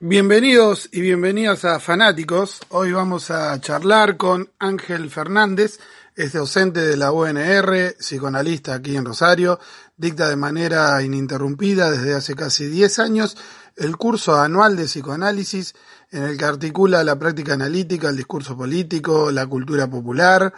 Bienvenidos 0.00 0.88
y 0.90 1.02
bienvenidas 1.02 1.66
a 1.66 1.80
Fanáticos. 1.80 2.60
Hoy 2.70 2.92
vamos 2.92 3.30
a 3.30 3.60
charlar 3.60 4.16
con 4.16 4.48
Ángel 4.58 5.10
Fernández, 5.10 5.80
es 6.16 6.32
docente 6.32 6.80
de 6.80 6.96
la 6.96 7.12
UNR, 7.12 7.94
psicoanalista 7.98 8.74
aquí 8.74 8.96
en 8.96 9.04
Rosario, 9.04 9.60
dicta 9.96 10.28
de 10.28 10.36
manera 10.36 11.02
ininterrumpida 11.02 11.90
desde 11.90 12.14
hace 12.14 12.34
casi 12.34 12.66
10 12.66 12.98
años 13.00 13.36
el 13.76 13.96
curso 13.96 14.34
anual 14.40 14.76
de 14.76 14.84
psicoanálisis 14.84 15.74
en 16.10 16.22
el 16.22 16.38
que 16.38 16.44
articula 16.44 17.04
la 17.04 17.18
práctica 17.18 17.54
analítica, 17.54 18.08
el 18.08 18.16
discurso 18.16 18.56
político, 18.56 19.30
la 19.30 19.46
cultura 19.46 19.90
popular, 19.90 20.54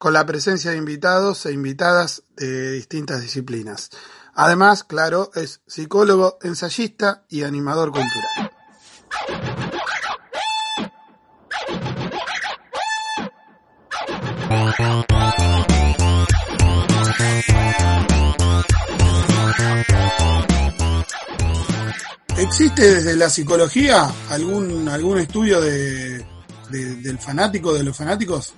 con 0.00 0.14
la 0.14 0.24
presencia 0.24 0.70
de 0.70 0.78
invitados 0.78 1.44
e 1.44 1.52
invitadas 1.52 2.22
de 2.34 2.72
distintas 2.72 3.20
disciplinas. 3.20 3.90
Además, 4.32 4.82
claro, 4.82 5.30
es 5.34 5.60
psicólogo, 5.66 6.38
ensayista 6.40 7.26
y 7.28 7.42
animador 7.42 7.90
cultural. 7.90 8.50
¿Existe 22.38 22.94
desde 22.94 23.16
la 23.16 23.28
psicología 23.28 24.10
algún, 24.30 24.88
algún 24.88 25.18
estudio 25.18 25.60
de, 25.60 26.24
del 26.70 27.18
fanático, 27.18 27.74
de 27.74 27.84
los 27.84 27.94
fanáticos? 27.94 28.54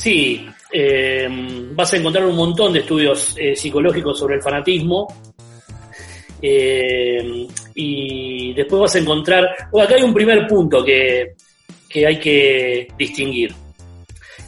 Sí, 0.00 0.46
eh, 0.72 1.28
vas 1.74 1.92
a 1.92 1.98
encontrar 1.98 2.24
un 2.24 2.34
montón 2.34 2.72
de 2.72 2.78
estudios 2.78 3.34
eh, 3.36 3.54
psicológicos 3.54 4.18
sobre 4.18 4.36
el 4.36 4.42
fanatismo. 4.42 5.06
Eh, 6.40 7.46
y 7.74 8.54
después 8.54 8.80
vas 8.80 8.94
a 8.94 8.98
encontrar. 8.98 9.44
Bueno, 9.70 9.84
acá 9.84 9.96
hay 9.96 10.02
un 10.02 10.14
primer 10.14 10.46
punto 10.46 10.82
que, 10.82 11.34
que 11.86 12.06
hay 12.06 12.18
que 12.18 12.88
distinguir, 12.96 13.54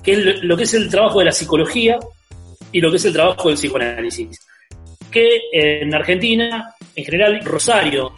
que 0.03 0.13
es 0.13 0.43
lo 0.43 0.57
que 0.57 0.63
es 0.63 0.73
el 0.73 0.89
trabajo 0.89 1.19
de 1.19 1.27
la 1.27 1.33
psicología 1.33 1.99
y 2.73 2.81
lo 2.81 2.91
que 2.91 2.97
es 2.97 3.05
el 3.05 3.13
trabajo 3.13 3.49
del 3.49 3.59
psicoanálisis. 3.59 4.41
Que 5.11 5.43
en 5.53 5.95
Argentina, 5.95 6.75
en 6.97 7.05
general, 7.05 7.45
Rosario, 7.45 8.13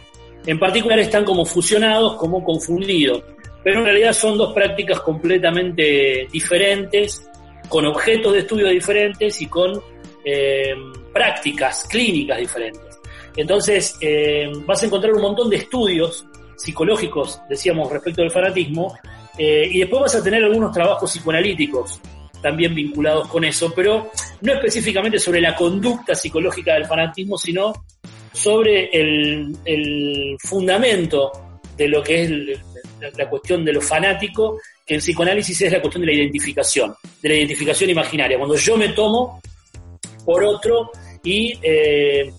en 0.45 0.57
particular, 0.57 0.99
están 0.99 1.25
como 1.25 1.43
fusionados, 1.45 2.15
como 2.15 2.41
confundidos 2.45 3.34
pero 3.65 3.79
en 3.79 3.85
realidad 3.85 4.13
son 4.13 4.37
dos 4.37 4.53
prácticas 4.53 4.99
completamente 4.99 6.27
diferentes, 6.31 7.27
con 7.67 7.83
objetos 7.87 8.33
de 8.33 8.39
estudio 8.41 8.67
diferentes 8.67 9.41
y 9.41 9.47
con 9.47 9.81
eh, 10.23 10.75
prácticas 11.11 11.87
clínicas 11.89 12.37
diferentes. 12.37 12.99
Entonces, 13.35 13.97
eh, 14.01 14.51
vas 14.67 14.83
a 14.83 14.85
encontrar 14.85 15.13
un 15.13 15.23
montón 15.23 15.49
de 15.49 15.55
estudios 15.55 16.27
psicológicos, 16.55 17.41
decíamos, 17.49 17.91
respecto 17.91 18.21
del 18.21 18.29
fanatismo, 18.29 18.99
eh, 19.35 19.67
y 19.71 19.79
después 19.79 20.03
vas 20.03 20.15
a 20.15 20.23
tener 20.23 20.43
algunos 20.43 20.71
trabajos 20.71 21.11
psicoanalíticos 21.11 21.99
también 22.43 22.75
vinculados 22.75 23.27
con 23.29 23.45
eso, 23.45 23.73
pero 23.75 24.11
no 24.41 24.53
específicamente 24.53 25.17
sobre 25.17 25.41
la 25.41 25.55
conducta 25.55 26.13
psicológica 26.13 26.75
del 26.75 26.85
fanatismo, 26.85 27.35
sino 27.35 27.73
sobre 28.31 28.91
el, 28.91 29.57
el 29.65 30.37
fundamento 30.39 31.31
de 31.75 31.87
lo 31.87 32.03
que 32.03 32.21
es 32.21 32.29
la, 32.99 33.29
cuestión 33.29 33.63
de 33.65 33.73
lo 33.73 33.81
fanático, 33.81 34.59
que 34.85 34.95
en 34.95 34.99
psicoanálisis 34.99 35.61
es 35.61 35.71
la 35.71 35.81
cuestión 35.81 36.01
de 36.01 36.07
la 36.07 36.13
identificación, 36.13 36.95
de 37.21 37.29
la 37.29 37.35
identificación 37.35 37.89
imaginaria. 37.89 38.37
Cuando 38.37 38.55
yo 38.55 38.77
me 38.77 38.89
tomo 38.89 39.41
por 40.25 40.43
otro 40.43 40.91
y 41.23 41.57
eh, 41.61 42.31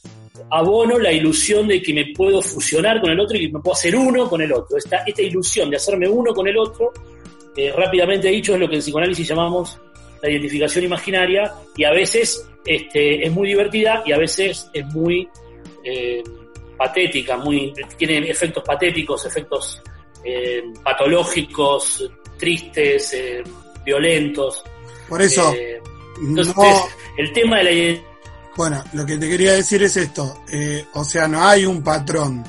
abono 0.50 0.98
la 0.98 1.12
ilusión 1.12 1.68
de 1.68 1.82
que 1.82 1.92
me 1.92 2.06
puedo 2.14 2.42
fusionar 2.42 3.00
con 3.00 3.10
el 3.10 3.20
otro 3.20 3.36
y 3.36 3.46
que 3.46 3.52
me 3.52 3.60
puedo 3.60 3.74
hacer 3.74 3.96
uno 3.96 4.28
con 4.28 4.40
el 4.40 4.52
otro. 4.52 4.76
Esta, 4.76 4.98
esta 4.98 5.22
ilusión 5.22 5.70
de 5.70 5.76
hacerme 5.76 6.08
uno 6.08 6.32
con 6.34 6.46
el 6.46 6.56
otro, 6.56 6.92
eh, 7.56 7.72
rápidamente 7.74 8.28
dicho, 8.28 8.54
es 8.54 8.60
lo 8.60 8.68
que 8.68 8.76
en 8.76 8.80
psicoanálisis 8.80 9.28
llamamos 9.28 9.78
la 10.22 10.30
identificación 10.30 10.84
imaginaria 10.84 11.52
y 11.76 11.84
a 11.84 11.90
veces 11.90 12.48
este, 12.64 13.26
es 13.26 13.32
muy 13.32 13.48
divertida 13.48 14.02
y 14.04 14.12
a 14.12 14.18
veces 14.18 14.68
es 14.72 14.84
muy 14.86 15.28
eh, 15.84 16.22
patética, 16.76 17.36
muy, 17.36 17.72
tiene 17.96 18.18
efectos 18.28 18.62
patéticos, 18.64 19.24
efectos 19.24 19.82
eh, 20.28 20.72
patológicos, 20.82 22.10
tristes, 22.37 23.12
eh, 23.12 23.44
violentos. 23.84 24.60
Por 25.09 25.22
eso, 25.22 25.54
eh, 25.54 25.81
entonces, 26.20 26.54
el 27.16 27.32
tema 27.32 27.59
de 27.59 27.92
la 27.94 28.00
bueno, 28.56 28.82
lo 28.94 29.06
que 29.06 29.19
te 29.19 29.28
quería 29.28 29.53
decir 29.53 29.82
es 29.84 29.97
esto, 29.97 30.42
o 30.94 31.04
sea, 31.04 31.28
no 31.28 31.47
hay 31.47 31.65
un 31.66 31.82
patrón. 31.84 32.42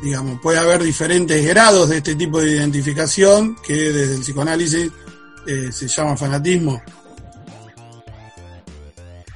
digamos, 0.00 0.40
puede 0.40 0.58
haber 0.58 0.82
diferentes 0.82 1.44
grados 1.44 1.90
de 1.90 1.96
este 1.98 2.14
tipo 2.14 2.40
de 2.40 2.52
identificación 2.52 3.56
que 3.56 3.74
desde 3.74 4.14
el 4.14 4.20
psicoanálisis 4.20 4.90
se 5.72 5.88
llama 5.88 6.16
fanatismo. 6.16 6.80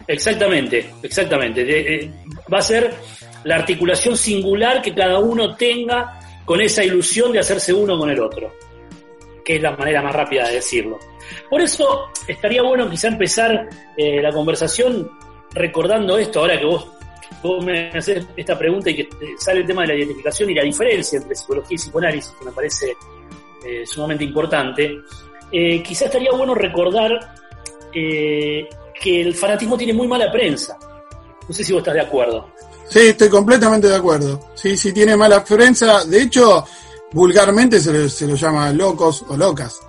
Exactamente, 0.06 0.90
exactamente. 1.02 2.10
va 2.52 2.58
a 2.58 2.62
ser 2.62 2.94
la 3.44 3.56
articulación 3.56 4.16
singular 4.16 4.82
que 4.82 4.94
cada 4.94 5.18
uno 5.18 5.56
tenga 5.56 6.20
con 6.44 6.60
esa 6.60 6.84
ilusión 6.84 7.32
de 7.32 7.38
hacerse 7.38 7.72
uno 7.72 7.98
con 7.98 8.10
el 8.10 8.20
otro, 8.20 8.52
que 9.44 9.56
es 9.56 9.62
la 9.62 9.76
manera 9.76 10.02
más 10.02 10.14
rápida 10.14 10.48
de 10.48 10.54
decirlo. 10.54 10.98
Por 11.48 11.60
eso 11.60 12.08
estaría 12.26 12.62
bueno 12.62 12.88
quizá 12.90 13.08
empezar 13.08 13.68
eh, 13.96 14.20
la 14.20 14.32
conversación 14.32 15.10
recordando 15.54 16.18
esto, 16.18 16.40
ahora 16.40 16.58
que 16.58 16.66
vos, 16.66 16.86
me 17.64 17.88
haces 17.88 18.24
esta 18.36 18.58
pregunta 18.58 18.90
y 18.90 18.96
que 18.96 19.08
sale 19.38 19.60
el 19.60 19.66
tema 19.66 19.82
de 19.82 19.88
la 19.88 19.94
identificación 19.94 20.50
y 20.50 20.54
la 20.54 20.62
diferencia 20.62 21.18
entre 21.18 21.34
psicología 21.34 21.74
y 21.74 21.78
psicoanálisis, 21.78 22.32
que 22.38 22.44
me 22.44 22.52
parece 22.52 22.96
eh, 23.66 23.86
sumamente 23.86 24.24
importante, 24.24 24.98
eh, 25.50 25.82
quizá 25.82 26.06
estaría 26.06 26.30
bueno 26.32 26.54
recordar 26.54 27.34
que 27.92 28.68
el 29.04 29.34
fanatismo 29.34 29.76
tiene 29.76 29.92
muy 29.92 30.08
mala 30.08 30.32
prensa. 30.32 30.78
No 31.46 31.54
sé 31.54 31.62
si 31.62 31.72
vos 31.72 31.80
estás 31.80 31.94
de 31.94 32.00
acuerdo. 32.00 32.48
Sí, 32.92 32.98
estoy 33.08 33.30
completamente 33.30 33.88
de 33.88 33.96
acuerdo. 33.96 34.50
Sí, 34.54 34.76
sí 34.76 34.92
tiene 34.92 35.16
mala 35.16 35.42
prensa. 35.42 36.04
De 36.04 36.20
hecho, 36.20 36.62
vulgarmente 37.12 37.80
se 37.80 38.26
lo, 38.26 38.34
llama 38.34 38.70
locos 38.70 39.24
o 39.30 39.34
locas. 39.34 39.80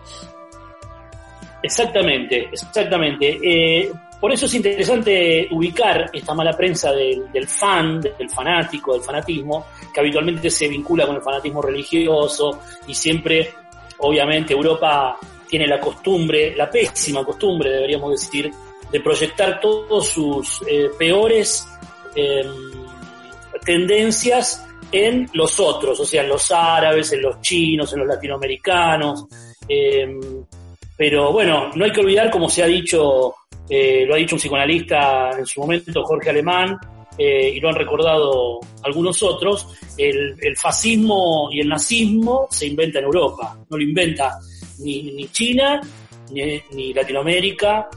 Exactamente, 1.62 2.48
exactamente. 2.50 3.40
Eh, 3.44 3.92
por 4.22 4.32
eso 4.32 4.46
es 4.46 4.54
interesante 4.54 5.50
ubicar 5.52 6.10
esta 6.14 6.34
mala 6.34 6.54
prensa 6.54 6.94
del, 6.94 7.46
fan, 7.46 8.00
del 8.00 8.30
fanático, 8.30 8.94
del 8.94 9.02
fanatismo, 9.02 9.66
que 9.94 10.00
habitualmente 10.00 10.50
se 10.50 10.70
vincula 10.70 11.06
con 11.06 11.18
el 11.18 11.22
fanatismo 11.22 11.62
religioso 11.62 12.62
y 12.88 12.96
siempre, 12.96 13.54
obviamente, 13.98 14.54
Europa 14.54 15.18
tiene 15.46 15.68
la 15.68 15.82
costumbre, 15.82 16.56
la 16.56 16.72
pésima 16.72 17.26
costumbre, 17.26 17.70
deberíamos 17.70 18.12
decir, 18.12 18.50
de 18.90 19.00
proyectar 19.02 19.60
todos 19.60 20.08
sus 20.08 20.64
eh, 20.70 20.90
peores 20.98 21.68
eh, 22.16 22.44
tendencias 23.64 24.66
en 24.92 25.28
los 25.34 25.60
otros, 25.60 26.00
o 26.00 26.06
sea, 26.06 26.24
en 26.24 26.30
los 26.30 26.52
árabes, 26.52 27.12
en 27.14 27.22
los 27.22 27.42
chinos, 27.42 27.92
en 27.94 28.00
los 28.00 28.08
latinoamericanos. 28.08 29.26
Eh, 29.68 30.20
pero 30.96 31.34
bueno, 31.34 31.72
no 31.76 31.86
hay 31.86 31.92
que 31.92 32.02
olvidar, 32.02 32.30
como 32.30 32.48
se 32.48 32.64
ha 32.64 32.68
dicho, 32.68 33.34
eh, 33.68 34.06
lo 34.06 34.14
ha 34.14 34.18
dicho 34.18 34.36
un 34.36 34.40
psicoanalista 34.40 35.32
en 35.38 35.46
su 35.46 35.62
momento, 35.62 36.04
Jorge 36.04 36.30
Alemán, 36.30 36.78
eh, 37.18 37.54
y 37.56 37.60
lo 37.60 37.70
han 37.70 37.76
recordado 37.76 38.60
algunos 38.84 39.22
otros, 39.24 39.68
el, 39.98 40.36
fascismo 40.56 41.50
y 41.52 41.62
el 41.62 41.70
nazismo 41.70 42.48
se 42.52 42.68
inventa 42.68 43.00
en 43.00 43.06
Europa, 43.06 43.58
no 43.70 43.78
lo 43.78 43.84
inventa 43.84 44.40
ni, 44.80 45.28
China, 45.32 45.82
ni, 46.32 46.62
ni 46.74 46.94
Latinoamérica, 46.94 47.90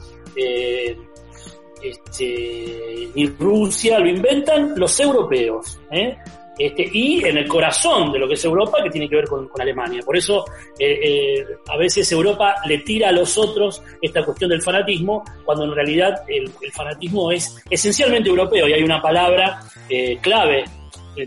este, 1.83 3.09
ni 3.15 3.27
Rusia, 3.27 3.99
lo 3.99 4.07
inventan 4.07 4.73
los 4.75 4.99
europeos. 4.99 5.79
¿eh? 5.91 6.17
este, 6.57 6.89
y 6.91 7.23
en 7.23 7.37
el 7.37 7.47
corazón 7.47 8.11
de 8.11 8.19
lo 8.19 8.27
que 8.27 8.33
es 8.33 8.43
Europa, 8.43 8.79
que 8.83 8.89
tiene 8.89 9.07
que 9.07 9.15
ver 9.15 9.25
con, 9.25 9.47
Alemania. 9.59 10.01
Por 10.05 10.17
eso 10.17 10.45
eh, 10.79 10.99
eh, 11.03 11.45
a 11.67 11.77
veces 11.77 12.11
Europa 12.11 12.55
le 12.65 12.79
tira 12.79 13.09
a 13.09 13.11
los 13.11 13.37
otros 13.37 13.81
esta 14.01 14.23
cuestión 14.23 14.49
del 14.49 14.61
fanatismo, 14.61 15.23
cuando 15.45 15.65
en 15.65 15.75
realidad 15.75 16.23
el, 16.27 16.51
fanatismo 16.71 17.31
es 17.31 17.57
esencialmente 17.69 18.29
europeo 18.29 18.67
y 18.67 18.73
hay 18.73 18.83
una 18.83 19.01
palabra 19.01 19.59
eh, 19.89 20.17
clave 20.21 20.65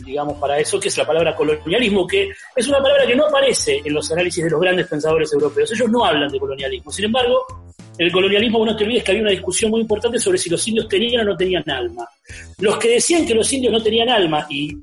digamos, 0.04 0.38
para 0.38 0.56
eso, 0.56 0.78
que 0.78 0.86
es 0.86 0.96
la 0.96 1.04
palabra 1.04 1.34
colonialismo, 1.34 2.06
que 2.06 2.30
es 2.54 2.68
una 2.68 2.78
palabra 2.78 3.04
que 3.08 3.16
no 3.16 3.26
aparece 3.26 3.82
en 3.84 3.92
los 3.92 4.08
análisis 4.12 4.44
de 4.44 4.48
los 4.48 4.60
grandes 4.60 4.86
pensadores 4.86 5.32
europeos. 5.32 5.72
Ellos 5.72 5.90
no 5.90 6.04
hablan 6.04 6.30
de 6.30 6.38
colonialismo. 6.38 6.92
Sin 6.92 7.06
embargo, 7.06 7.44
el 8.00 8.10
colonialismo, 8.10 8.64
no 8.64 8.74
te 8.74 8.84
olvides 8.84 9.04
que 9.04 9.10
había 9.10 9.22
una 9.22 9.30
discusión 9.30 9.70
muy 9.70 9.82
importante 9.82 10.18
sobre 10.18 10.38
si 10.38 10.48
los 10.48 10.66
indios 10.66 10.88
tenían 10.88 11.20
o 11.20 11.30
no 11.30 11.36
tenían 11.36 11.68
alma. 11.68 12.08
Los 12.58 12.78
que 12.78 12.88
decían 12.88 13.26
que 13.26 13.34
los 13.34 13.52
indios 13.52 13.70
no 13.70 13.82
tenían 13.82 14.08
alma 14.08 14.46
y 14.48 14.74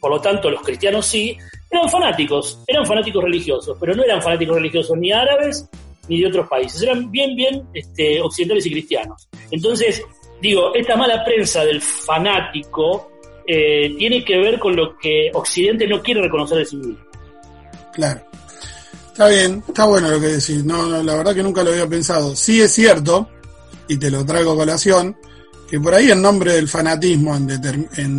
por 0.00 0.10
lo 0.10 0.20
tanto 0.20 0.50
los 0.50 0.60
cristianos 0.60 1.06
sí, 1.06 1.36
eran 1.70 1.88
fanáticos, 1.88 2.58
eran 2.66 2.84
fanáticos 2.84 3.22
religiosos, 3.22 3.76
pero 3.78 3.94
no 3.94 4.02
eran 4.02 4.20
fanáticos 4.20 4.56
religiosos 4.56 4.98
ni 4.98 5.12
árabes 5.12 5.70
ni 6.08 6.20
de 6.20 6.26
otros 6.26 6.48
países, 6.48 6.82
eran 6.82 7.08
bien, 7.12 7.36
bien 7.36 7.62
este, 7.72 8.20
occidentales 8.20 8.66
y 8.66 8.72
cristianos. 8.72 9.28
Entonces, 9.52 10.02
digo, 10.42 10.74
esta 10.74 10.96
mala 10.96 11.24
prensa 11.24 11.64
del 11.64 11.80
fanático 11.80 13.12
eh, 13.46 13.94
tiene 13.96 14.24
que 14.24 14.36
ver 14.36 14.58
con 14.58 14.74
lo 14.74 14.98
que 14.98 15.30
Occidente 15.32 15.86
no 15.86 16.02
quiere 16.02 16.22
reconocer 16.22 16.58
de 16.58 16.64
sí 16.64 16.76
mismo. 16.76 16.98
Claro. 17.92 18.20
Está 19.14 19.28
bien, 19.28 19.62
está 19.68 19.84
bueno 19.84 20.10
lo 20.10 20.18
que 20.18 20.26
decís. 20.26 20.64
No, 20.64 21.00
la 21.00 21.14
verdad 21.14 21.36
que 21.36 21.42
nunca 21.44 21.62
lo 21.62 21.70
había 21.70 21.86
pensado. 21.86 22.34
Sí 22.34 22.60
es 22.60 22.72
cierto, 22.72 23.28
y 23.86 23.96
te 23.96 24.10
lo 24.10 24.26
traigo 24.26 24.50
a 24.50 24.56
colación, 24.56 25.16
que 25.70 25.78
por 25.78 25.94
ahí 25.94 26.10
en 26.10 26.20
nombre 26.20 26.54
del 26.54 26.68
fanatismo 26.68 27.36
en, 27.36 27.46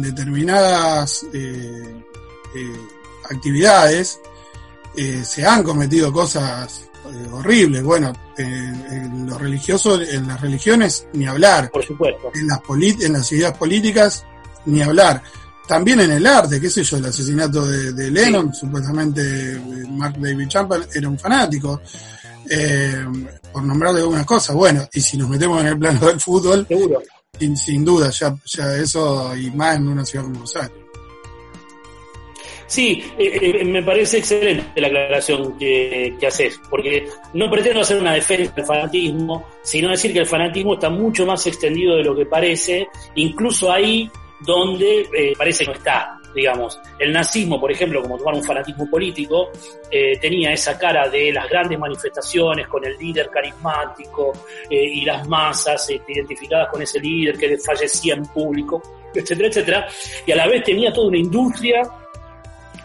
determinadas 0.02 1.26
eh, 1.34 2.02
eh, 2.56 2.80
actividades 3.30 4.22
eh, 4.96 5.22
se 5.26 5.46
han 5.46 5.64
cometido 5.64 6.14
cosas 6.14 6.90
horribles. 7.34 7.84
Bueno, 7.84 8.14
en 8.38 9.28
lo 9.28 9.38
religioso, 9.38 10.02
en 10.02 10.30
las 10.30 10.40
religiones, 10.40 11.08
ni 11.12 11.28
hablar. 11.28 11.72
Por 11.72 11.84
supuesto. 11.84 12.32
En 12.36 12.48
las, 12.48 12.62
en 13.02 13.12
las 13.12 13.30
ideas 13.34 13.58
políticas, 13.58 14.26
ni 14.64 14.82
hablar. 14.82 15.22
También 15.68 16.00
en 16.02 16.12
el 16.12 16.28
arte, 16.28 16.62
qué 16.62 16.70
sé 16.70 16.84
yo, 16.84 16.98
el 16.98 17.06
asesinato 17.06 17.66
de, 17.66 18.12
Lennon, 18.12 18.54
supuestamente 18.54 19.22
eh, 19.54 19.60
Mark 19.90 20.16
David 20.20 20.48
Chapman 20.48 20.86
era 20.94 21.10
un 21.10 21.18
fanático, 21.18 21.82
eh, 22.50 23.04
por 23.52 23.64
nombrar 23.64 23.96
algunas 23.96 24.26
cosas. 24.26 24.56
Bueno, 24.56 24.88
y 24.94 25.02
si 25.02 25.18
nos 25.18 25.28
metemos 25.28 25.62
en 25.62 25.68
el 25.68 25.80
plano 25.80 26.08
del 26.08 26.20
fútbol, 26.20 26.68
Sin, 27.56 27.84
duda, 27.84 28.12
ya, 28.12 28.36
ya 28.46 28.76
eso 28.78 29.36
y 29.36 29.50
más 29.52 29.76
en 29.78 29.88
una 29.88 30.06
ciudad 30.06 30.26
como 30.26 30.42
Rosario. 30.42 30.86
Sí, 32.68 33.04
eh, 33.18 33.64
me 33.66 33.84
parece 33.84 34.20
excelente 34.20 34.80
la 34.82 34.88
aclaración 34.88 35.58
que, 35.58 36.16
que, 36.20 36.28
haces, 36.28 36.60
porque 36.70 37.08
no 37.34 37.50
pretendo 37.50 37.82
hacer 37.82 38.00
una 38.00 38.14
defensa 38.14 38.54
del 38.56 38.66
fanatismo, 38.66 39.48
sino 39.64 39.90
decir 39.90 40.14
que 40.14 40.20
el 40.20 40.26
fanatismo 40.26 40.76
está 40.76 40.90
mucho 40.90 41.26
más 41.26 41.46
extendido 41.46 41.96
de 41.96 42.04
lo 42.04 42.16
que 42.16 42.26
parece, 42.26 42.88
incluso 43.16 43.72
ahí 43.72 44.10
donde 44.46 45.08
eh, 45.14 45.34
parece 45.38 45.66
que 45.66 45.72
no 45.72 45.78
está, 45.78 46.20
digamos. 46.34 46.80
El 47.00 47.12
nazismo, 47.12 47.60
por 47.60 47.72
ejemplo, 47.72 48.02
como 48.02 48.18
tomar 48.18 48.36
un 48.36 48.44
fanatismo 48.44 48.90
político, 48.90 49.50
eh, 49.90 50.18
tenía 50.20 50.52
esa 50.52 50.78
cara 50.78 51.10
de 51.10 51.32
las 51.32 51.50
grandes 51.50 51.80
manifestaciones 51.80 52.68
con 52.68 52.86
el 52.86 52.98
líder 52.98 53.30
carismático 53.30 54.34
eh, 54.70 54.76
y 54.76 55.06
las 55.06 55.28
masas 55.28 55.90
identificadas 55.90 56.70
con 56.70 56.82
ese 56.82 57.00
líder 57.00 57.38
que 57.38 57.58
fallecía 57.58 58.16
en 58.16 58.26
público, 58.26 58.82
etcétera, 59.14 59.50
etcétera, 59.50 59.88
y 60.26 60.32
a 60.32 60.36
la 60.36 60.48
vez 60.48 60.64
tenía 60.64 60.92
toda 60.92 61.08
una 61.08 61.18
industria 61.18 61.82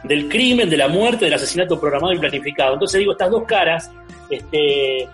del 0.04 0.28
crimen, 0.28 0.70
de 0.70 0.76
la 0.76 0.88
muerte, 0.88 1.26
del 1.26 1.34
asesinato 1.34 1.78
programado 1.78 2.12
y 2.12 2.18
planificado. 2.18 2.74
Entonces 2.74 3.00
digo, 3.00 3.12
estas 3.12 3.30
dos 3.30 3.44
caras, 3.44 3.90
este, 4.30 5.08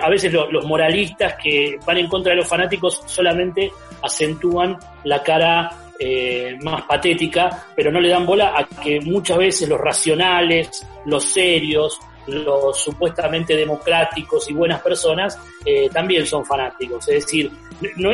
a 0.00 0.08
veces 0.08 0.32
los 0.32 0.64
moralistas 0.64 1.34
que 1.42 1.78
van 1.86 1.98
en 1.98 2.08
contra 2.08 2.30
de 2.30 2.36
los 2.36 2.48
fanáticos 2.48 3.02
solamente 3.06 3.70
acentúan 4.02 4.78
la 5.04 5.22
cara 5.22 5.81
eh, 6.04 6.58
más 6.64 6.82
patética, 6.82 7.68
pero 7.76 7.92
no 7.92 8.00
le 8.00 8.08
dan 8.08 8.26
bola 8.26 8.54
a 8.56 8.64
que 8.64 9.00
muchas 9.00 9.38
veces 9.38 9.68
los 9.68 9.80
racionales, 9.80 10.84
los 11.04 11.24
serios, 11.24 12.00
los 12.26 12.76
supuestamente 12.76 13.54
democráticos 13.54 14.50
y 14.50 14.52
buenas 14.52 14.82
personas 14.82 15.38
eh, 15.64 15.88
también 15.92 16.26
son 16.26 16.44
fanáticos. 16.44 17.06
Es 17.08 17.24
decir, 17.24 17.52
no, 17.98 18.10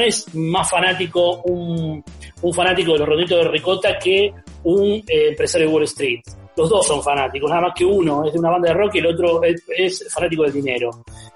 es 0.00 0.34
más 0.34 0.68
fanático 0.68 1.42
un, 1.42 2.02
fanático 2.52 2.94
de 2.94 2.98
los 2.98 3.08
redonditos 3.08 3.44
de 3.44 3.50
ricota 3.50 3.98
que 4.00 4.34
un 4.64 4.94
eh, 5.06 5.28
empresario 5.28 5.68
de 5.68 5.74
Wall 5.74 5.84
Street. 5.84 6.20
Los 6.56 6.68
dos 6.68 6.84
son 6.88 7.00
fanáticos, 7.04 7.48
nada 7.48 7.62
más 7.62 7.72
que 7.72 7.84
uno 7.84 8.24
es 8.26 8.32
de 8.32 8.40
una 8.40 8.50
banda 8.50 8.70
de 8.70 8.74
rock 8.74 8.96
y 8.96 8.98
el 8.98 9.06
otro 9.06 9.40
es, 9.44 10.12
fanático 10.12 10.42
del 10.42 10.54
dinero. 10.54 10.90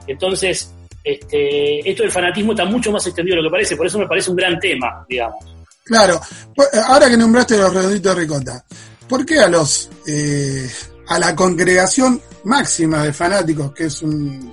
Entonces, 0.05 0.75
este, 1.05 1.89
esto 1.89 2.03
del 2.03 2.11
fanatismo 2.11 2.51
está 2.55 2.65
mucho 2.65 2.91
más 2.91 3.07
extendido 3.07 3.37
de 3.37 3.43
lo 3.43 3.49
que 3.49 3.53
parece, 3.53 3.77
por 3.77 3.87
eso 3.87 4.01
me 4.01 4.09
parece 4.09 4.31
un 4.31 4.37
gran 4.37 4.59
tema, 4.59 5.07
digamos. 5.09 5.52
Claro, 5.85 6.21
pues, 6.55 6.69
ahora 6.87 7.09
que 7.09 7.17
nombraste 7.17 7.57
los 7.59 7.75
redonditos 7.75 8.15
de 8.15 8.21
ricota, 8.21 8.65
¿por 9.09 9.27
qué 9.27 9.41
a 9.41 9.49
los 9.49 9.91
eh, 10.07 10.71
a 11.09 11.19
la 11.19 11.35
congregación 11.35 12.21
máxima 12.45 13.05
de 13.05 13.13
fanáticos, 13.13 13.73
que 13.73 13.85
es 13.85 14.03
un 14.03 14.53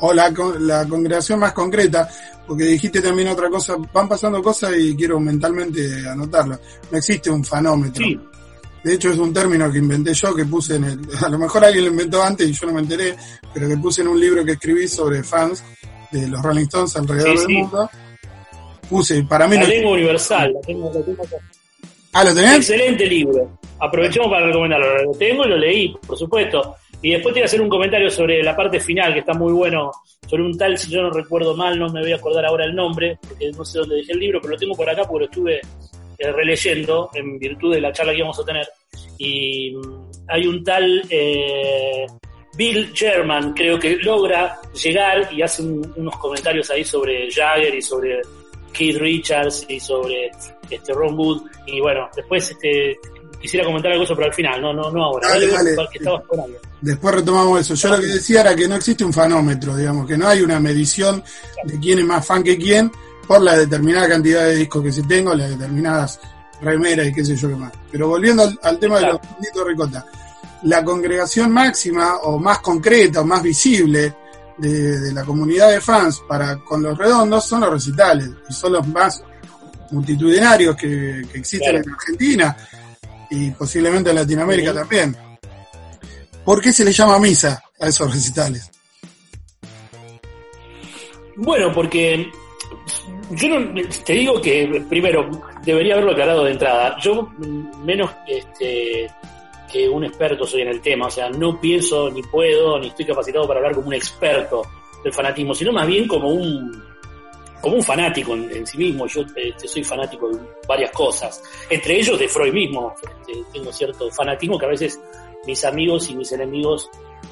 o 0.00 0.12
la, 0.12 0.32
la 0.58 0.86
congregación 0.86 1.38
más 1.38 1.52
concreta, 1.52 2.08
porque 2.46 2.64
dijiste 2.64 3.00
también 3.00 3.28
otra 3.28 3.48
cosa, 3.48 3.76
van 3.92 4.08
pasando 4.08 4.42
cosas 4.42 4.72
y 4.76 4.94
quiero 4.94 5.18
mentalmente 5.18 6.06
anotarlo. 6.08 6.58
No 6.90 6.98
existe 6.98 7.30
un 7.30 7.44
fanómetro. 7.44 8.04
De 8.82 8.94
hecho 8.94 9.10
es 9.10 9.18
un 9.18 9.32
término 9.32 9.72
que 9.72 9.78
inventé 9.78 10.12
yo, 10.12 10.34
que 10.34 10.44
puse 10.44 10.76
en 10.76 10.84
el, 10.84 11.00
a 11.24 11.28
lo 11.28 11.38
mejor 11.38 11.64
alguien 11.64 11.86
lo 11.86 11.90
inventó 11.92 12.22
antes 12.22 12.46
y 12.48 12.52
yo 12.52 12.66
no 12.66 12.74
me 12.74 12.80
enteré, 12.80 13.16
pero 13.52 13.68
que 13.68 13.76
puse 13.78 14.02
en 14.02 14.08
un 14.08 14.20
libro 14.20 14.44
que 14.44 14.52
escribí 14.52 14.86
sobre 14.86 15.22
fans 15.22 15.62
de 16.12 16.28
los 16.28 16.42
Rolling 16.42 16.64
Stones 16.64 16.96
alrededor 16.96 17.38
del 17.38 17.48
mundo 17.48 17.90
puse, 18.84 19.22
para 19.24 19.46
mí... 19.48 19.56
La 19.56 19.64
lengua 19.64 19.92
universal, 19.92 20.52
la 20.52 20.60
tengo, 20.60 20.92
Ah, 22.12 22.22
¿lo 22.22 22.34
tenés? 22.34 22.56
Excelente 22.58 23.06
libro. 23.06 23.58
Aprovechemos 23.80 24.28
para 24.30 24.46
recomendarlo. 24.46 25.04
Lo 25.04 25.12
tengo 25.18 25.44
y 25.44 25.48
lo 25.48 25.56
leí, 25.56 25.94
por 26.06 26.16
supuesto. 26.16 26.76
Y 27.02 27.10
después 27.10 27.34
te 27.34 27.40
voy 27.40 27.42
a 27.42 27.46
hacer 27.46 27.60
un 27.60 27.68
comentario 27.68 28.10
sobre 28.10 28.42
la 28.42 28.56
parte 28.56 28.78
final, 28.78 29.12
que 29.12 29.18
está 29.18 29.34
muy 29.34 29.52
bueno, 29.52 29.90
sobre 30.26 30.44
un 30.44 30.56
tal, 30.56 30.78
si 30.78 30.90
yo 30.90 31.02
no 31.02 31.10
recuerdo 31.10 31.56
mal, 31.56 31.78
no 31.78 31.88
me 31.88 32.00
voy 32.00 32.12
a 32.12 32.16
acordar 32.16 32.46
ahora 32.46 32.64
el 32.64 32.74
nombre, 32.74 33.18
porque 33.28 33.50
no 33.50 33.64
sé 33.64 33.80
dónde 33.80 33.96
dejé 33.96 34.12
el 34.12 34.20
libro, 34.20 34.40
pero 34.40 34.52
lo 34.52 34.58
tengo 34.58 34.74
por 34.74 34.88
acá 34.88 35.02
porque 35.02 35.18
lo 35.18 35.30
estuve 35.30 35.60
eh, 36.18 36.32
releyendo 36.32 37.10
en 37.12 37.38
virtud 37.38 37.74
de 37.74 37.80
la 37.80 37.92
charla 37.92 38.12
que 38.12 38.18
íbamos 38.18 38.38
a 38.38 38.44
tener. 38.44 38.66
Y 39.18 39.72
mm, 39.74 40.10
hay 40.28 40.46
un 40.46 40.62
tal 40.62 41.02
eh, 41.10 42.06
Bill 42.56 42.92
Sherman, 42.92 43.52
creo 43.52 43.78
que 43.78 43.96
logra 43.96 44.58
llegar 44.80 45.28
y 45.32 45.42
hace 45.42 45.62
unos 45.62 46.16
comentarios 46.18 46.70
ahí 46.70 46.84
sobre 46.84 47.30
Jagger 47.30 47.74
y 47.74 47.82
sobre 47.82 48.22
Keith 48.74 48.98
Richards 48.98 49.64
y 49.68 49.80
sobre 49.80 50.30
este 50.68 50.92
Ron 50.92 51.16
Wood. 51.16 51.42
Y 51.66 51.80
bueno, 51.80 52.10
después 52.14 52.50
este, 52.50 52.98
quisiera 53.40 53.64
comentar 53.64 53.92
algo 53.92 54.04
sobre 54.04 54.26
al 54.26 54.34
final, 54.34 54.60
no, 54.60 54.72
no, 54.72 54.90
no 54.90 55.04
ahora. 55.04 55.28
Después 56.80 57.14
retomamos 57.14 57.60
eso. 57.60 57.74
Yo 57.74 57.96
lo 57.96 58.00
que 58.00 58.06
decía 58.06 58.42
era 58.42 58.54
que 58.54 58.68
no 58.68 58.76
existe 58.76 59.04
un 59.04 59.12
fanómetro, 59.12 59.74
digamos, 59.76 60.06
que 60.06 60.18
no 60.18 60.28
hay 60.28 60.42
una 60.42 60.60
medición 60.60 61.22
de 61.64 61.78
quién 61.78 62.00
es 62.00 62.04
más 62.04 62.26
fan 62.26 62.42
que 62.42 62.58
quién 62.58 62.90
por 63.26 63.40
la 63.40 63.56
determinada 63.56 64.08
cantidad 64.08 64.44
de 64.44 64.56
discos 64.56 64.82
que 64.82 64.92
se 64.92 65.02
tengo, 65.04 65.34
las 65.34 65.48
determinadas 65.50 66.20
remeras 66.60 67.06
y 67.06 67.12
qué 67.14 67.24
sé 67.24 67.36
yo 67.36 67.48
qué 67.48 67.56
más. 67.56 67.72
Pero 67.90 68.08
volviendo 68.08 68.50
al, 68.62 68.78
tema 68.78 69.00
de 69.00 69.06
los 69.06 69.20
de 69.20 69.64
ricota, 69.66 70.06
la 70.64 70.84
congregación 70.84 71.50
máxima 71.50 72.16
o 72.18 72.38
más 72.38 72.58
concreta 72.58 73.20
o 73.20 73.24
más 73.24 73.42
visible 73.42 74.14
de, 74.58 75.12
la 75.12 75.24
comunidad 75.24 75.70
de 75.70 75.80
fans 75.80 76.22
para 76.28 76.58
con 76.58 76.82
los 76.82 76.96
redondos 76.96 77.44
son 77.44 77.60
los 77.60 77.70
recitales 77.70 78.28
y 78.48 78.52
son 78.52 78.72
los 78.72 78.86
más 78.88 79.22
multitudinarios 79.90 80.76
que, 80.76 81.20
existen 81.34 81.76
en 81.76 81.90
Argentina 81.90 82.56
y 83.30 83.50
posiblemente 83.50 84.10
en 84.10 84.16
Latinoamérica 84.16 84.72
también. 84.72 85.16
¿Por 86.44 86.60
qué 86.60 86.72
se 86.72 86.84
le 86.84 86.92
llama 86.92 87.18
misa 87.18 87.62
a 87.80 87.88
esos 87.88 88.12
recitales? 88.12 88.70
Bueno, 91.36 91.72
porque 91.72 92.30
yo 93.30 93.48
no, 93.48 93.82
te 94.04 94.12
digo 94.12 94.40
que 94.40 94.84
primero 94.88 95.28
debería 95.64 95.94
haberlo 95.94 96.12
aclarado 96.12 96.44
de 96.44 96.52
entrada. 96.52 96.96
Yo 97.00 97.28
menos 97.82 98.10
este, 98.28 99.10
que 99.74 99.88
un 99.88 100.04
experto 100.04 100.46
soy 100.46 100.60
en 100.60 100.68
el 100.68 100.80
tema, 100.80 101.06
o 101.06 101.10
sea, 101.10 101.28
no 101.30 101.60
pienso 101.60 102.08
ni 102.08 102.22
puedo 102.22 102.78
ni 102.78 102.86
estoy 102.86 103.06
capacitado 103.06 103.44
para 103.48 103.58
hablar 103.58 103.74
como 103.74 103.88
un 103.88 103.94
experto 103.94 104.62
del 105.02 105.12
fanatismo, 105.12 105.52
sino 105.52 105.72
más 105.72 105.84
bien 105.88 106.06
como 106.06 106.30
un 106.30 106.80
como 107.60 107.76
un 107.76 107.82
fanático 107.82 108.34
en, 108.34 108.64
sí 108.64 108.78
mismo. 108.78 109.08
Yo 109.08 109.22
este, 109.34 109.66
soy 109.66 109.82
fanático 109.82 110.28
de 110.28 110.38
varias 110.68 110.92
cosas, 110.92 111.42
entre 111.68 111.98
ellos 111.98 112.16
de 112.20 112.28
Freud 112.28 112.52
mismo. 112.52 112.94
Este, 113.02 113.42
tengo 113.52 113.72
cierto 113.72 114.08
fanatismo 114.12 114.58
que 114.60 114.66
a 114.66 114.68
veces 114.68 115.00
mis 115.44 115.64
amigos 115.64 116.08
y 116.08 116.14
mis 116.14 116.30
enemigos 116.30 116.88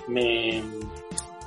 me, 0.09 0.61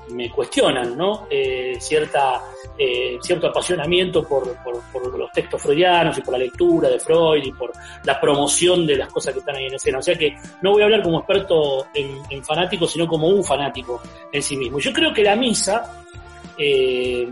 me 0.10 0.30
cuestionan, 0.30 0.98
¿no? 0.98 1.28
Eh, 1.30 1.78
cierta, 1.80 2.42
eh, 2.78 3.18
cierto 3.22 3.48
apasionamiento 3.48 4.24
por, 4.24 4.48
los 5.18 5.32
textos 5.32 5.62
freudianos 5.62 6.18
y 6.18 6.22
por 6.22 6.34
la 6.34 6.40
lectura 6.40 6.90
de 6.90 7.00
Freud 7.00 7.44
y 7.44 7.52
por 7.52 7.72
la 8.04 8.20
promoción 8.20 8.86
de 8.86 8.98
las 8.98 9.12
cosas 9.12 9.34
que 9.34 9.40
están 9.40 9.56
ahí 9.56 9.66
en 9.66 9.76
escena. 9.76 10.00
O 10.00 10.02
sea 10.02 10.16
que 10.16 10.36
no 10.62 10.72
voy 10.72 10.82
a 10.82 10.86
hablar 10.86 11.04
como 11.04 11.20
experto 11.20 11.88
en, 11.94 12.20
en 12.30 12.44
fanático, 12.44 12.88
sino 12.88 13.08
como 13.08 13.28
un 13.28 13.44
fanático 13.44 14.02
en 14.32 14.42
sí 14.42 14.58
mismo. 14.58 14.80
Yo 14.80 14.94
creo 14.94 15.14
que 15.14 15.24
la 15.24 15.36
misa 15.36 16.04
eh, 16.58 17.32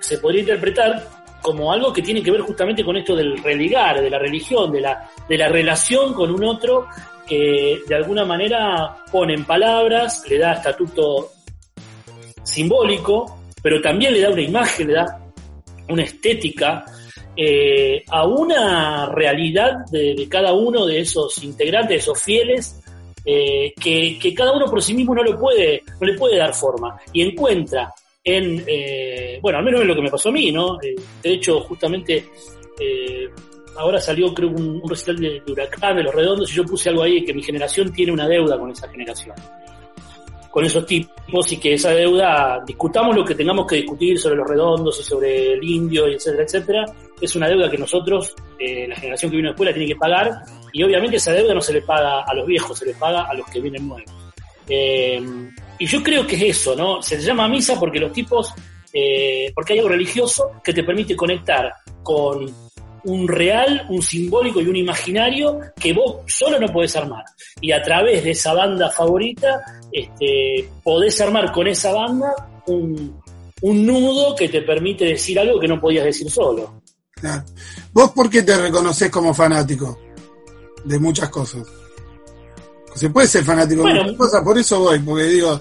se 0.00 0.18
podría 0.18 0.40
interpretar 0.40 1.06
como 1.40 1.72
algo 1.72 1.92
que 1.92 2.02
tiene 2.02 2.22
que 2.22 2.30
ver 2.30 2.40
justamente 2.40 2.84
con 2.84 2.96
esto 2.96 3.14
del 3.14 3.42
religar, 3.42 4.00
de 4.00 4.10
la 4.10 4.18
religión, 4.18 4.72
de 4.72 4.80
la, 4.80 5.08
de 5.28 5.38
la 5.38 5.48
relación 5.48 6.12
con 6.12 6.30
un 6.30 6.44
otro 6.44 6.88
que 7.26 7.82
de 7.86 7.94
alguna 7.94 8.24
manera 8.24 8.96
pone 9.10 9.34
en 9.34 9.44
palabras, 9.44 10.24
le 10.28 10.38
da 10.38 10.54
estatuto 10.54 11.32
simbólico, 12.48 13.38
pero 13.62 13.80
también 13.80 14.12
le 14.12 14.20
da 14.20 14.30
una 14.30 14.42
imagen, 14.42 14.88
le 14.88 14.94
da 14.94 15.20
una 15.88 16.02
estética 16.02 16.84
eh, 17.36 18.02
a 18.08 18.26
una 18.26 19.06
realidad 19.10 19.84
de, 19.90 20.26
cada 20.28 20.52
uno 20.52 20.86
de 20.86 21.00
esos 21.00 21.42
integrantes, 21.44 21.88
de 21.90 21.96
esos 21.96 22.20
fieles, 22.20 22.80
eh, 23.24 23.72
que, 23.80 24.34
cada 24.34 24.52
uno 24.52 24.66
por 24.66 24.82
sí 24.82 24.94
mismo 24.94 25.14
no, 25.14 25.22
lo 25.22 25.38
puede, 25.38 25.82
no 26.00 26.06
le 26.06 26.14
puede 26.14 26.36
dar 26.36 26.54
forma 26.54 26.98
y 27.12 27.22
encuentra 27.22 27.92
en, 28.24 28.64
eh, 28.66 29.38
bueno, 29.40 29.58
al 29.58 29.64
menos 29.64 29.82
es 29.82 29.86
lo 29.86 29.94
que 29.94 30.02
me 30.02 30.10
pasó 30.10 30.30
a 30.30 30.32
mí, 30.32 30.50
¿no? 30.50 30.78
de 30.78 31.32
hecho, 31.32 31.60
justamente 31.60 32.24
ahora 33.76 34.00
salió 34.00 34.34
creo 34.34 34.50
un, 34.50 34.80
un 34.82 34.90
recital 34.90 35.16
de, 35.16 35.40
de, 35.40 35.52
Huracán, 35.52 35.96
de 35.96 36.02
Los 36.02 36.14
Redondos, 36.14 36.50
y 36.50 36.56
yo 36.56 36.64
puse 36.64 36.88
algo 36.88 37.02
ahí 37.02 37.24
que 37.24 37.34
mi 37.34 37.42
generación 37.42 37.92
tiene 37.92 38.12
una 38.12 38.28
deuda 38.28 38.58
con 38.58 38.70
esa 38.70 38.88
generación 38.88 39.36
con 40.58 40.64
esos 40.64 40.84
tipos 40.86 41.52
y 41.52 41.56
que 41.58 41.74
esa 41.74 41.90
deuda, 41.90 42.60
discutamos 42.66 43.14
lo 43.14 43.24
que 43.24 43.36
tengamos 43.36 43.64
que 43.64 43.76
discutir 43.76 44.18
sobre 44.18 44.34
los 44.34 44.48
redondos 44.48 44.98
y 44.98 45.04
sobre 45.04 45.52
el 45.52 45.62
indio, 45.62 46.08
etcétera, 46.08 46.42
etcétera, 46.42 46.84
es 47.20 47.36
una 47.36 47.46
deuda 47.46 47.70
que 47.70 47.78
nosotros, 47.78 48.34
eh, 48.58 48.88
la 48.88 48.96
generación 48.96 49.30
que 49.30 49.36
vino 49.36 49.50
después, 49.50 49.68
la 49.68 49.72
tiene 49.72 49.86
que 49.86 49.94
pagar 49.94 50.32
y 50.72 50.82
obviamente 50.82 51.14
esa 51.14 51.30
deuda 51.32 51.54
no 51.54 51.60
se 51.60 51.74
le 51.74 51.82
paga 51.82 52.24
a 52.24 52.34
los 52.34 52.44
viejos, 52.44 52.76
se 52.76 52.86
le 52.86 52.94
paga 52.94 53.26
a 53.30 53.34
los 53.34 53.46
que 53.46 53.60
vienen 53.60 53.86
nuevos. 53.86 54.10
Eh, 54.68 55.22
y 55.78 55.86
yo 55.86 56.02
creo 56.02 56.26
que 56.26 56.34
es 56.34 56.42
eso, 56.58 56.74
¿no? 56.74 57.00
Se 57.02 57.20
llama 57.20 57.46
misa 57.46 57.78
porque 57.78 58.00
los 58.00 58.12
tipos, 58.12 58.52
eh, 58.92 59.52
porque 59.54 59.74
hay 59.74 59.78
algo 59.78 59.90
religioso 59.90 60.60
que 60.64 60.72
te 60.72 60.82
permite 60.82 61.14
conectar 61.14 61.72
con 62.02 62.52
un 63.04 63.28
real, 63.28 63.86
un 63.88 64.02
simbólico 64.02 64.60
y 64.60 64.66
un 64.66 64.76
imaginario 64.76 65.60
que 65.78 65.92
vos 65.92 66.22
solo 66.26 66.58
no 66.58 66.72
podés 66.72 66.96
armar. 66.96 67.24
Y 67.60 67.72
a 67.72 67.82
través 67.82 68.24
de 68.24 68.32
esa 68.32 68.52
banda 68.54 68.90
favorita, 68.90 69.62
este, 69.92 70.68
podés 70.82 71.20
armar 71.20 71.52
con 71.52 71.66
esa 71.66 71.92
banda 71.92 72.34
un, 72.66 73.22
nudo 73.62 74.36
que 74.36 74.48
te 74.48 74.62
permite 74.62 75.04
decir 75.04 75.38
algo 75.38 75.58
que 75.58 75.68
no 75.68 75.80
podías 75.80 76.04
decir 76.04 76.30
solo. 76.30 76.82
¿Vos 77.92 78.10
por 78.12 78.30
qué 78.30 78.42
te 78.42 78.56
reconoces 78.56 79.10
como 79.10 79.34
fanático 79.34 79.98
de 80.84 80.98
muchas 80.98 81.28
cosas? 81.28 81.66
Se 82.94 83.10
puede 83.10 83.26
ser 83.26 83.44
fanático 83.44 83.84
de 83.84 83.94
muchas 83.94 84.16
cosas, 84.16 84.42
por 84.42 84.58
eso 84.58 84.80
voy, 84.80 84.98
porque 85.00 85.24
digo, 85.24 85.60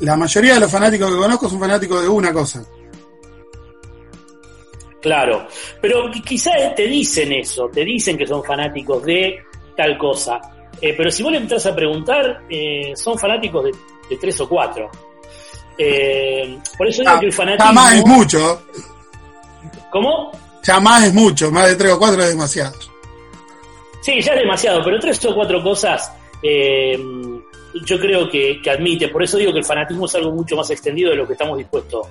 la 0.00 0.16
mayoría 0.16 0.54
de 0.54 0.60
los 0.60 0.70
fanáticos 0.70 1.10
que 1.10 1.16
conozco 1.16 1.48
son 1.48 1.60
fanáticos 1.60 2.02
de 2.02 2.08
una 2.08 2.32
cosa. 2.32 2.64
Claro, 5.04 5.46
pero 5.82 6.10
quizás 6.10 6.74
te 6.74 6.86
dicen 6.86 7.30
eso, 7.30 7.68
te 7.68 7.84
dicen 7.84 8.16
que 8.16 8.26
son 8.26 8.42
fanáticos 8.42 9.04
de 9.04 9.44
tal 9.76 9.98
cosa. 9.98 10.40
Eh, 10.80 10.94
pero 10.96 11.10
si 11.10 11.22
vos 11.22 11.30
le 11.30 11.36
entras 11.36 11.66
a 11.66 11.76
preguntar, 11.76 12.44
eh, 12.48 12.94
son 12.96 13.18
fanáticos 13.18 13.64
de, 13.64 14.16
tres 14.16 14.40
o 14.40 14.48
cuatro. 14.48 14.90
Eh, 15.76 16.58
por 16.78 16.88
eso 16.88 17.02
digo 17.02 17.20
que 17.20 17.26
el 17.26 17.32
fanatismo. 17.34 17.66
Ya 17.66 17.72
más 17.74 17.92
es 17.92 18.06
mucho. 18.06 18.62
¿Cómo? 19.90 20.32
Ya 20.62 20.80
más 20.80 21.04
es 21.04 21.12
mucho, 21.12 21.50
más 21.50 21.68
de 21.68 21.76
tres 21.76 21.92
o 21.92 21.98
cuatro 21.98 22.22
es 22.22 22.30
demasiado. 22.30 22.74
Sí, 24.00 24.22
ya 24.22 24.32
es 24.32 24.38
demasiado, 24.38 24.82
pero 24.82 24.98
tres 24.98 25.22
o 25.26 25.34
cuatro 25.34 25.62
cosas 25.62 26.10
yo 26.42 28.00
creo 28.00 28.30
que, 28.30 28.58
admite. 28.70 29.08
Por 29.08 29.22
eso 29.22 29.36
digo 29.36 29.52
que 29.52 29.58
el 29.58 29.66
fanatismo 29.66 30.06
es 30.06 30.14
algo 30.14 30.30
mucho 30.30 30.56
más 30.56 30.70
extendido 30.70 31.10
de 31.10 31.16
lo 31.16 31.26
que 31.26 31.34
estamos 31.34 31.58
dispuestos, 31.58 32.06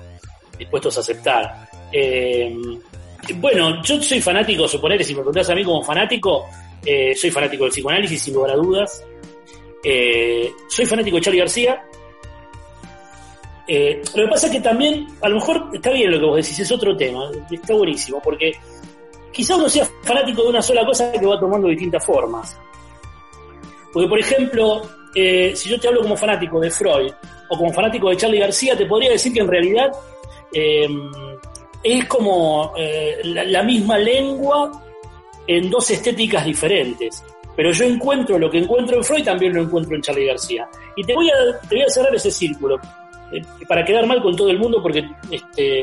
dispuestos 0.56 0.96
a 0.96 1.00
aceptar. 1.00 1.73
Eh, 1.96 2.52
bueno, 3.36 3.80
yo 3.84 4.02
soy 4.02 4.20
fanático, 4.20 4.66
suponer, 4.66 5.04
si 5.04 5.14
me 5.14 5.20
preguntas 5.20 5.48
a 5.48 5.54
mí 5.54 5.62
como 5.62 5.80
fanático, 5.84 6.46
eh, 6.84 7.14
soy 7.14 7.30
fanático 7.30 7.64
del 7.64 7.72
psicoanálisis, 7.72 8.20
sin 8.20 8.34
lugar 8.34 8.50
a 8.50 8.56
dudas. 8.56 9.04
Eh, 9.84 10.52
soy 10.68 10.86
fanático 10.86 11.16
de 11.16 11.22
Charlie 11.22 11.38
García. 11.38 11.84
lo 13.68 14.24
que 14.24 14.28
pasa 14.28 14.48
es 14.48 14.52
que 14.52 14.60
también, 14.60 15.06
a 15.22 15.28
lo 15.28 15.36
mejor 15.36 15.70
está 15.72 15.90
bien 15.92 16.10
lo 16.10 16.18
que 16.18 16.26
vos 16.26 16.36
decís, 16.36 16.58
es 16.58 16.72
otro 16.72 16.96
tema, 16.96 17.30
está 17.48 17.74
buenísimo, 17.74 18.20
porque 18.20 18.52
quizá 19.32 19.56
uno 19.56 19.68
sea 19.68 19.88
fanático 20.02 20.42
de 20.42 20.48
una 20.48 20.62
sola 20.62 20.84
cosa 20.84 21.12
que 21.12 21.24
va 21.24 21.38
tomando 21.38 21.68
distintas 21.68 22.04
formas. 22.04 22.58
Porque, 23.92 24.08
por 24.08 24.18
ejemplo, 24.18 24.82
si 25.14 25.68
yo 25.68 25.78
te 25.78 25.86
hablo 25.86 26.02
como 26.02 26.16
fanático 26.16 26.58
de 26.58 26.70
Freud 26.72 27.12
o 27.48 27.56
como 27.56 27.72
fanático 27.72 28.10
de 28.10 28.16
Charlie 28.16 28.40
García, 28.40 28.76
te 28.76 28.84
podría 28.84 29.10
decir 29.10 29.32
que 29.32 29.40
en 29.40 29.48
realidad 29.48 29.92
es 31.84 32.06
como 32.06 32.72
eh, 32.76 33.18
la, 33.24 33.62
misma 33.62 33.98
lengua 33.98 34.82
en 35.46 35.70
dos 35.70 35.90
estéticas 35.90 36.44
diferentes. 36.46 37.22
Pero 37.54 37.70
yo 37.70 37.84
encuentro 37.84 38.38
lo 38.38 38.50
que 38.50 38.58
encuentro 38.58 38.96
en 38.96 39.04
Freud, 39.04 39.22
también 39.22 39.54
lo 39.54 39.62
encuentro 39.62 39.94
en 39.94 40.02
Charlie 40.02 40.26
García. 40.26 40.66
Y 40.96 41.04
te 41.04 41.14
voy 41.14 41.28
a, 41.30 41.60
te 41.68 41.76
voy 41.76 41.84
a 41.84 41.88
cerrar 41.88 42.14
ese 42.14 42.30
círculo, 42.30 42.80
eh, 43.30 43.42
para 43.68 43.84
quedar 43.84 44.06
mal 44.06 44.22
con 44.22 44.34
todo 44.34 44.50
el 44.50 44.58
mundo, 44.58 44.82
porque 44.82 45.04
este, 45.30 45.82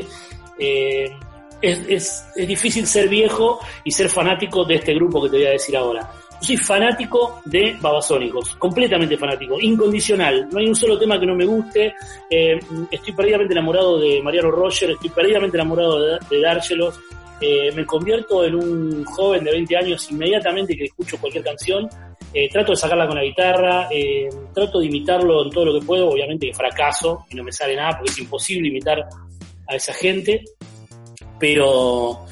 eh, 0.58 1.16
es, 1.62 1.78
es, 1.88 2.26
es 2.34 2.48
difícil 2.48 2.86
ser 2.86 3.08
viejo 3.08 3.60
y 3.84 3.92
ser 3.92 4.08
fanático 4.08 4.64
de 4.64 4.74
este 4.74 4.94
grupo 4.94 5.22
que 5.22 5.30
te 5.30 5.36
voy 5.36 5.46
a 5.46 5.50
decir 5.50 5.76
ahora 5.76 6.10
soy 6.42 6.56
fanático 6.56 7.40
de 7.44 7.76
Babasónicos, 7.80 8.56
completamente 8.56 9.16
fanático, 9.16 9.60
incondicional. 9.60 10.48
No 10.50 10.58
hay 10.58 10.66
un 10.66 10.74
solo 10.74 10.98
tema 10.98 11.18
que 11.18 11.26
no 11.26 11.34
me 11.34 11.44
guste. 11.44 11.94
Eh, 12.28 12.58
estoy 12.90 13.12
perdidamente 13.12 13.52
enamorado 13.52 13.98
de 13.98 14.20
Mariano 14.22 14.50
Roger, 14.50 14.90
estoy 14.90 15.10
perdidamente 15.10 15.56
enamorado 15.56 16.00
de, 16.00 16.18
de 16.30 16.92
eh, 17.44 17.72
me 17.74 17.84
convierto 17.84 18.44
en 18.44 18.54
un 18.54 19.04
joven 19.04 19.42
de 19.42 19.50
20 19.50 19.76
años 19.76 20.10
inmediatamente 20.10 20.76
que 20.76 20.84
escucho 20.84 21.16
cualquier 21.18 21.44
canción. 21.44 21.88
Eh, 22.34 22.48
trato 22.48 22.72
de 22.72 22.76
sacarla 22.76 23.06
con 23.06 23.16
la 23.16 23.24
guitarra, 23.24 23.88
trato 24.54 24.80
de 24.80 24.86
imitarlo 24.86 25.44
en 25.44 25.50
todo 25.50 25.66
lo 25.66 25.78
que 25.78 25.86
puedo. 25.86 26.08
Obviamente 26.08 26.46
que 26.46 26.54
fracaso 26.54 27.26
y 27.30 27.36
no 27.36 27.44
me 27.44 27.52
sale 27.52 27.76
nada 27.76 27.98
porque 27.98 28.10
es 28.10 28.18
imposible 28.18 28.68
imitar 28.68 29.00
a 29.68 29.74
esa 29.76 29.92
gente. 29.92 30.44
Pero 31.38 32.26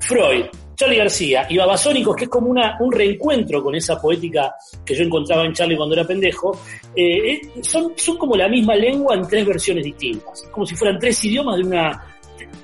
Freud, 0.00 0.46
Charlie 0.74 0.98
García 0.98 1.46
y 1.48 1.56
Babasónicos, 1.56 2.16
que 2.16 2.24
es 2.24 2.30
como 2.30 2.48
una, 2.48 2.76
un 2.80 2.90
reencuentro 2.90 3.62
con 3.62 3.74
esa 3.74 4.00
poética 4.00 4.54
que 4.84 4.94
yo 4.94 5.04
encontraba 5.04 5.44
en 5.44 5.52
Charlie 5.52 5.76
cuando 5.76 5.94
era 5.94 6.04
pendejo, 6.04 6.60
eh, 6.94 7.32
eh, 7.32 7.40
son, 7.62 7.92
son 7.96 8.16
como 8.16 8.36
la 8.36 8.48
misma 8.48 8.74
lengua 8.74 9.14
en 9.14 9.26
tres 9.26 9.46
versiones 9.46 9.84
distintas, 9.84 10.42
como 10.50 10.66
si 10.66 10.74
fueran 10.74 10.98
tres 10.98 11.22
idiomas 11.24 11.56
de 11.56 11.62
una, 11.64 12.04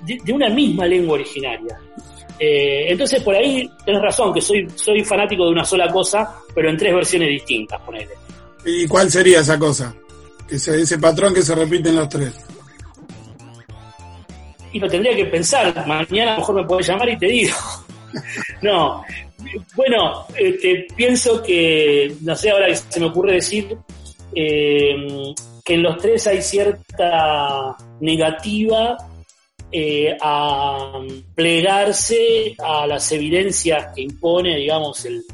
de, 0.03 0.33
una 0.33 0.49
misma 0.49 0.87
lengua 0.87 1.15
originaria. 1.15 1.79
Eh, 2.39 2.87
entonces 2.89 3.23
por 3.23 3.35
ahí 3.35 3.71
tenés 3.85 4.03
razón, 4.03 4.33
que 4.33 4.41
soy, 4.41 4.67
soy 4.75 5.05
fanático 5.05 5.45
de 5.45 5.51
una 5.51 5.65
sola 5.65 5.89
cosa, 5.89 6.37
pero 6.55 6.71
en 6.71 6.77
tres 6.77 6.95
versiones 6.95 7.29
distintas, 7.29 7.81
ponele. 7.83 8.15
¿Y 8.65 8.87
cuál 8.87 9.11
sería 9.11 9.41
esa 9.41 9.59
cosa? 9.59 9.95
Ese, 10.49 10.81
ese 10.81 10.99
patrón 10.99 11.33
que 11.33 11.43
se 11.43 11.55
repite 11.55 11.91
en 11.91 11.97
los 11.97 12.09
tres. 12.09 12.35
Y 14.73 14.79
lo 14.79 14.89
tendría 14.89 15.15
que 15.17 15.27
pensar, 15.27 15.75
mañana 15.87 16.33
a 16.33 16.35
lo 16.35 16.41
mejor 16.41 16.55
me 16.57 16.65
podés 16.65 16.89
llamar 16.89 17.09
y 17.09 17.19
te 17.19 17.27
digo. 17.27 17.57
no, 18.63 19.05
bueno, 19.75 20.27
este, 20.37 20.87
pienso 20.95 21.43
que, 21.43 22.15
no 22.23 22.35
sé, 22.37 22.51
ahora 22.51 22.75
se 22.75 23.01
me 23.01 23.07
ocurre 23.07 23.35
decir 23.35 23.77
eh, 24.35 24.95
que 25.65 25.75
en 25.75 25.83
los 25.83 25.97
tres 25.99 26.27
hay 26.27 26.43
cierta 26.43 27.77
negativa 28.01 28.97
eh, 29.73 30.17
a 30.21 31.01
plegarse 31.35 32.55
a 32.59 32.87
las 32.87 33.11
evidencias 33.13 33.95
que 33.95 34.03
impone, 34.03 34.57
digamos, 34.57 35.07
el, 35.07 35.25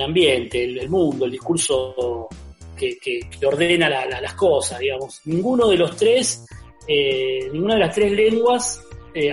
ambiente, 0.00 0.64
el, 0.64 0.88
mundo, 0.88 1.26
el 1.26 1.32
discurso 1.32 2.28
que, 2.76 3.20
ordena 3.44 3.88
las 3.88 4.34
cosas, 4.34 4.78
digamos. 4.78 5.20
Ninguno 5.26 5.68
de 5.68 5.76
los 5.76 5.96
tres, 5.96 6.46
eh, 6.86 7.48
ninguna 7.52 7.74
de 7.74 7.80
las 7.80 7.94
tres 7.94 8.12
lenguas 8.12 8.82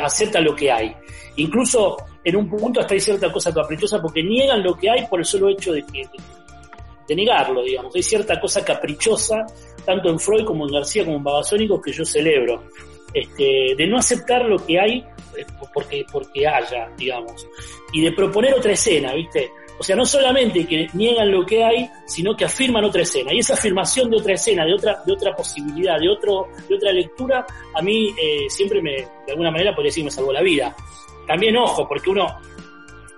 acepta 0.02 0.42
lo 0.42 0.54
que 0.54 0.70
hay. 0.70 0.94
Incluso 1.38 1.98
en 2.24 2.36
un 2.36 2.50
punto 2.50 2.82
hasta 2.82 2.94
hay 2.94 3.00
cierta 3.00 3.32
cosa 3.32 3.54
caprichosa 3.54 4.02
porque 4.02 4.24
niegan 4.24 4.64
lo 4.64 4.76
que 4.76 4.90
hay 4.90 5.06
por 5.08 5.20
el 5.20 5.26
solo 5.26 5.50
hecho 5.50 5.74
de, 5.74 5.84
de 7.10 7.16
negarlo, 7.16 7.64
digamos. 7.64 7.96
Hay 7.96 8.04
cierta 8.04 8.40
cosa 8.40 8.64
caprichosa, 8.64 9.46
tanto 9.86 10.10
en 10.10 10.20
Freud 10.20 10.46
como 10.46 10.68
en 10.68 10.74
García 10.74 11.04
como 11.04 11.18
en 11.18 11.24
Babasónicos, 11.24 11.82
que 11.82 11.92
yo 11.92 12.06
celebro. 12.06 12.64
Este, 13.12 13.74
de 13.76 13.88
no 13.88 13.98
aceptar 13.98 14.46
lo 14.46 14.64
que 14.64 14.80
hay 14.80 15.00
eh, 15.36 15.46
porque, 15.74 16.06
porque 16.12 16.48
haya, 16.48 16.92
digamos. 16.96 17.48
Y 17.92 18.02
de 18.02 18.12
proponer 18.12 18.54
otra 18.54 18.72
escena, 18.72 19.14
¿viste? 19.14 19.50
O 19.80 19.84
sea, 19.84 19.96
no 19.96 20.06
solamente 20.06 20.68
que 20.68 20.88
niegan 20.94 21.32
lo 21.32 21.46
que 21.46 21.64
hay, 21.64 21.90
sino 22.06 22.36
que 22.36 22.46
afirman 22.46 22.84
otra 22.84 23.02
escena. 23.02 23.34
Y 23.34 23.40
esa 23.40 23.54
afirmación 23.54 24.10
de 24.12 24.18
otra 24.18 24.34
escena, 24.34 24.66
de 24.66 24.74
otra, 24.74 25.02
de 25.06 25.14
otra 25.14 25.34
posibilidad, 25.34 25.98
de 25.98 26.10
otro, 26.10 26.50
de 26.68 26.76
otra 26.76 26.92
lectura, 26.92 27.46
a 27.74 27.82
mí 27.82 28.10
eh, 28.10 28.50
siempre 28.50 28.82
me, 28.82 28.92
de 28.92 29.32
alguna 29.32 29.52
manera 29.52 29.74
podría 29.74 29.90
decir 29.90 30.04
me 30.04 30.12
salvó 30.12 30.34
la 30.34 30.42
vida. 30.42 30.76
También 31.30 31.56
ojo, 31.58 31.88
porque 31.88 32.10
uno 32.10 32.40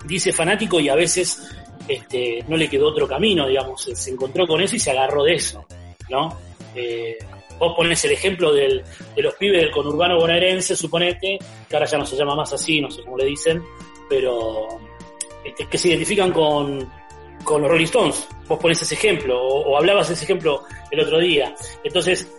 dice 0.04 0.34
fanático 0.34 0.82
y 0.82 0.90
a 0.90 0.96
veces 0.96 1.50
este, 1.88 2.44
no 2.46 2.58
le 2.58 2.70
quedó 2.70 2.90
otro 2.90 3.08
camino, 3.08 3.48
digamos, 3.48 3.84
se 3.84 4.12
encontró 4.12 4.46
con 4.46 4.60
eso 4.60 4.76
y 4.76 4.80
se 4.80 4.92
agarró 4.92 5.24
de 5.24 5.36
eso, 5.36 5.66
¿no? 6.10 6.38
Eh, 6.76 7.18
vos 7.58 7.74
pones 7.74 8.04
el 8.04 8.12
ejemplo 8.12 8.52
del, 8.52 8.84
de 9.16 9.22
los 9.22 9.34
pibes 9.36 9.62
del 9.62 9.72
conurbano 9.72 10.18
bonaerense, 10.18 10.76
suponete, 10.76 11.40
que 11.70 11.76
ahora 11.78 11.86
ya 11.86 12.00
no 12.00 12.06
se 12.06 12.18
llama 12.18 12.36
más 12.36 12.52
así, 12.52 12.82
no 12.82 12.92
sé 12.92 13.02
cómo 13.02 13.18
le 13.18 13.28
dicen, 13.28 13.64
pero 14.10 14.68
este, 15.46 15.66
que 15.68 15.78
se 15.78 15.88
identifican 15.88 16.34
con, 16.34 16.92
con 17.46 17.62
los 17.62 17.72
Rolling 17.72 17.86
Stones. 17.86 18.28
Vos 18.46 18.60
pones 18.60 18.82
ese 18.82 18.96
ejemplo, 18.96 19.42
o, 19.42 19.78
hablabas 19.78 20.10
ese 20.10 20.26
ejemplo 20.26 20.64
el 20.92 21.00
otro 21.00 21.18
día. 21.18 21.56
Entonces, 21.82 22.30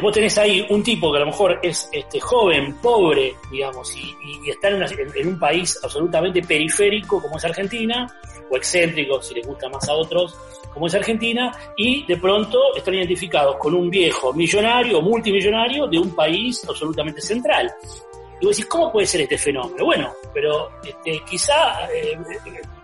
vos 0.00 0.12
tenés 0.12 0.36
ahí 0.38 0.66
un 0.70 0.82
tipo 0.82 1.12
que 1.12 1.18
a 1.18 1.20
lo 1.20 1.26
mejor 1.26 1.60
es 1.62 1.88
este, 1.92 2.20
joven, 2.20 2.76
pobre, 2.82 3.34
digamos, 3.50 3.94
y, 3.96 4.50
está 4.50 4.68
en, 4.68 5.28
un 5.28 5.38
país 5.38 5.78
absolutamente 5.82 6.42
periférico 6.42 7.22
como 7.22 7.36
es 7.36 7.44
Argentina, 7.44 8.06
o 8.50 8.56
excéntrico, 8.56 9.22
si 9.22 9.34
les 9.34 9.46
gusta 9.46 9.68
más 9.68 9.88
a 9.88 9.94
otros, 9.94 10.36
como 10.72 10.86
es 10.86 10.94
Argentina, 10.94 11.52
y 11.76 12.04
de 12.06 12.16
pronto 12.16 12.74
están 12.76 12.94
identificados 12.94 13.56
con 13.56 13.74
un 13.74 13.88
viejo 13.88 14.32
millonario 14.32 15.00
multimillonario 15.00 15.86
de 15.86 15.98
un 15.98 16.14
país 16.14 16.64
absolutamente 16.68 17.20
central. 17.20 17.72
Y 18.40 18.46
vos 18.46 18.56
decís, 18.56 18.66
¿cómo 18.66 18.90
puede 18.90 19.06
ser 19.06 19.22
este 19.22 19.38
fenómeno? 19.38 19.84
Bueno, 19.84 20.12
pero 20.32 20.70
este, 20.84 21.22
quizá 21.28 21.88
eh, 21.92 22.18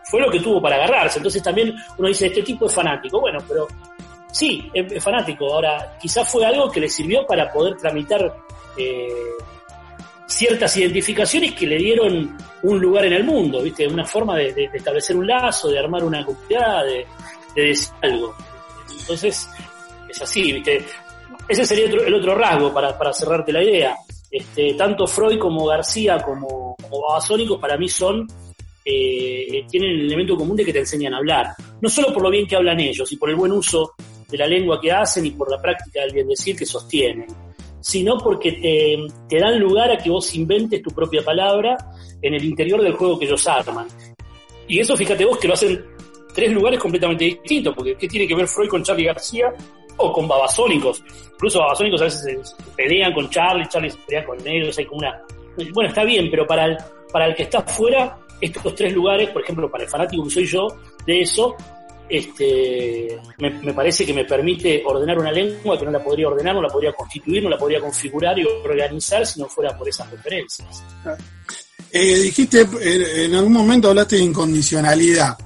fue 0.04 0.20
lo 0.20 0.30
que 0.30 0.40
tuvo 0.40 0.60
para 0.62 0.76
agarrarse. 0.76 1.18
Entonces 1.18 1.42
también 1.42 1.74
uno 1.98 2.08
dice, 2.08 2.26
este 2.26 2.42
tipo 2.42 2.66
es 2.66 2.74
fanático. 2.74 3.20
Bueno, 3.20 3.38
pero 3.46 3.66
sí, 4.32 4.70
es, 4.72 5.02
fanático. 5.02 5.52
Ahora, 5.52 5.96
quizá 6.00 6.24
fue 6.24 6.44
algo 6.44 6.70
que 6.70 6.80
le 6.80 6.88
sirvió 6.88 7.26
para 7.26 7.50
poder 7.52 7.76
tramitar 7.76 8.36
eh, 8.76 9.08
ciertas 10.26 10.76
identificaciones 10.76 11.52
que 11.52 11.66
le 11.66 11.76
dieron 11.76 12.36
un 12.62 12.80
lugar 12.80 13.04
en 13.06 13.14
el 13.14 13.24
mundo, 13.24 13.62
¿viste? 13.62 13.86
Una 13.86 14.04
forma 14.04 14.36
de, 14.36 14.70
establecer 14.72 15.16
un 15.16 15.26
lazo, 15.26 15.68
de 15.68 15.78
armar 15.78 16.04
una 16.04 16.24
comunidad, 16.24 16.84
de, 16.84 17.06
decir 17.54 17.94
algo. 18.02 18.34
Entonces, 19.00 19.48
es 20.08 20.22
así, 20.22 20.52
¿viste? 20.52 20.84
Ese 21.48 21.66
sería 21.66 21.86
el 21.86 22.14
otro 22.14 22.34
rasgo 22.34 22.72
para, 22.72 22.96
para 22.96 23.12
cerrarte 23.12 23.52
la 23.52 23.62
idea. 23.62 23.96
Este, 24.30 24.74
tanto 24.74 25.08
Freud 25.08 25.40
como 25.40 25.66
García 25.66 26.18
como, 26.22 26.76
como 26.88 27.60
para 27.60 27.76
mí 27.76 27.88
son 27.88 28.28
eh, 28.84 29.64
tienen 29.68 29.90
el 29.90 30.06
elemento 30.06 30.36
común 30.36 30.56
de 30.56 30.64
que 30.64 30.72
te 30.72 30.78
enseñan 30.78 31.14
a 31.14 31.18
hablar. 31.18 31.48
No 31.80 31.88
solo 31.88 32.12
por 32.12 32.22
lo 32.22 32.30
bien 32.30 32.46
que 32.46 32.56
hablan 32.56 32.80
ellos 32.80 33.10
y 33.12 33.16
por 33.16 33.30
el 33.30 33.36
buen 33.36 33.52
uso 33.52 33.94
de 34.30 34.38
la 34.38 34.46
lengua 34.46 34.80
que 34.80 34.92
hacen 34.92 35.26
y 35.26 35.30
por 35.30 35.50
la 35.50 35.60
práctica 35.60 36.00
del 36.00 36.12
bien 36.12 36.28
decir 36.28 36.56
que 36.56 36.66
sostienen, 36.66 37.26
sino 37.80 38.18
porque 38.18 38.52
te, 39.28 39.38
dan 39.38 39.58
lugar 39.58 39.90
a 39.90 39.98
que 39.98 40.10
vos 40.10 40.34
inventes 40.34 40.82
tu 40.82 40.90
propia 40.90 41.22
palabra 41.22 41.76
en 42.20 42.34
el 42.34 42.44
interior 42.44 42.82
del 42.82 42.94
juego 42.94 43.18
que 43.18 43.24
ellos 43.26 43.46
arman. 43.46 43.88
Y 44.68 44.78
eso, 44.78 44.96
fíjate 44.96 45.24
vos, 45.24 45.38
que 45.38 45.48
lo 45.48 45.54
hacen 45.54 45.84
tres 46.34 46.52
lugares 46.52 46.78
completamente 46.78 47.24
distintos, 47.24 47.74
porque 47.74 47.96
¿qué 47.96 48.06
tiene 48.06 48.26
que 48.26 48.34
ver 48.34 48.46
Freud 48.46 48.68
con 48.68 48.82
Charlie 48.82 49.06
García 49.06 49.52
o 50.00 50.12
con 50.12 50.26
babasónicos. 50.26 51.02
Incluso 51.34 51.60
babasónicos 51.60 52.00
a 52.00 52.04
veces 52.04 52.48
se, 52.48 52.62
pelean 52.76 53.12
con 53.12 53.28
Charlie, 53.30 53.66
Charlie 53.68 53.90
se 53.90 53.98
pelea 53.98 54.24
con 54.24 54.38
negros, 54.42 54.76
hay 54.78 54.86
como 54.86 55.00
una... 55.00 55.22
Bueno, 55.72 55.88
está 55.88 56.04
bien, 56.04 56.30
pero 56.30 56.46
para 56.46 56.66
el, 56.66 56.76
para 57.12 57.26
el 57.26 57.34
que 57.34 57.42
está 57.44 57.62
fuera, 57.62 58.18
estos 58.40 58.74
tres 58.74 58.92
lugares, 58.92 59.30
por 59.30 59.42
ejemplo, 59.42 59.70
para 59.70 59.84
el 59.84 59.90
fanático 59.90 60.24
que 60.24 60.30
soy 60.30 60.46
yo 60.46 60.68
de 61.06 61.20
eso, 61.20 61.56
este, 62.10 63.20
me, 63.38 63.72
parece 63.72 64.04
que 64.04 64.12
me 64.12 64.24
permite 64.24 64.82
ordenar 64.84 65.18
una 65.18 65.30
lengua 65.30 65.78
que 65.78 65.84
no 65.84 65.92
la 65.92 66.02
podría 66.02 66.28
ordenar, 66.28 66.54
no 66.54 66.62
la 66.62 66.68
podría 66.68 66.92
constituir, 66.92 67.42
no 67.42 67.50
la 67.50 67.58
podría 67.58 67.80
configurar 67.80 68.38
y 68.38 68.44
organizar 68.44 69.24
si 69.26 69.40
no 69.40 69.46
fuera 69.46 69.76
por 69.78 69.88
esas 69.88 70.10
referencias. 70.10 70.82
Eh, 71.92 72.20
dijiste, 72.20 72.66
en 73.24 73.34
algún 73.34 73.52
momento 73.52 73.88
hablaste 73.90 74.16
de 74.16 74.22
incondicionalidad. 74.22 75.36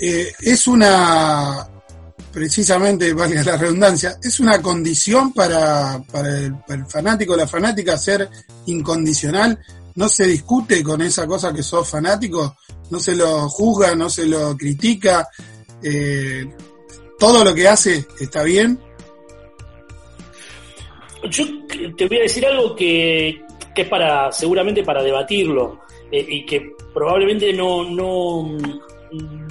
Eh, 0.00 0.32
es 0.40 0.66
una, 0.66 1.68
precisamente, 2.32 3.12
valga 3.12 3.42
la 3.42 3.56
redundancia, 3.56 4.16
es 4.22 4.40
una 4.40 4.62
condición 4.62 5.32
para, 5.32 6.02
el, 6.24 6.86
fanático 6.88 7.34
o 7.34 7.36
la 7.36 7.46
fanática 7.46 7.98
ser 7.98 8.28
incondicional. 8.66 9.58
No 9.96 10.08
se 10.08 10.24
discute 10.26 10.82
con 10.82 11.02
esa 11.02 11.26
cosa 11.26 11.52
que 11.52 11.62
sos 11.62 11.88
fanático, 11.88 12.56
no 12.90 12.98
se 12.98 13.14
lo 13.14 13.48
juzga, 13.48 13.94
no 13.94 14.08
se 14.08 14.26
lo 14.26 14.56
critica. 14.56 15.28
Eh, 15.82 16.46
todo 17.18 17.44
lo 17.44 17.54
que 17.54 17.68
hace 17.68 18.06
está 18.18 18.42
bien. 18.42 18.78
Yo 21.28 21.44
te 21.96 22.08
voy 22.08 22.18
a 22.18 22.22
decir 22.22 22.46
algo 22.46 22.74
que, 22.74 23.42
es 23.76 23.88
para, 23.88 24.32
seguramente 24.32 24.82
para 24.82 25.02
debatirlo, 25.02 25.80
eh, 26.10 26.24
y 26.28 26.46
que 26.46 26.74
probablemente 26.94 27.52
no, 27.52 27.84
no, 27.84 28.56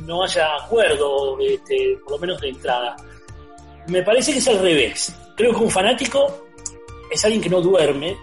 no 0.06 0.24
haya 0.24 0.56
acuerdo, 0.56 1.40
este, 1.40 1.98
por 2.04 2.14
lo 2.14 2.20
menos 2.20 2.42
de 2.42 2.50
entrada. 2.50 2.96
Me 3.88 4.04
parece 4.04 4.34
que 4.34 4.40
es 4.40 4.48
al 4.48 4.60
revés. 4.60 5.14
Creo 5.36 5.52
que 5.52 5.64
un 5.64 5.70
fanático 5.70 6.48
es 7.12 7.24
alguien 7.24 7.42
que 7.42 7.50
no 7.50 7.62
duerme, 7.62 8.18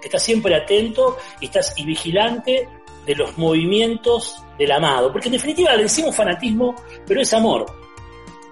que 0.00 0.08
está 0.08 0.18
siempre 0.18 0.54
atento 0.54 1.16
y, 1.40 1.46
estás, 1.46 1.74
y 1.76 1.84
vigilante 1.84 2.68
de 3.08 3.16
los 3.16 3.36
movimientos 3.38 4.42
del 4.58 4.70
amado. 4.70 5.10
Porque 5.10 5.28
en 5.28 5.32
definitiva 5.32 5.74
le 5.74 5.84
decimos 5.84 6.14
fanatismo, 6.14 6.76
pero 7.06 7.22
es 7.22 7.32
amor. 7.32 7.66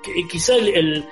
Que, 0.03 0.27
quizá 0.27 0.57
el, 0.57 1.05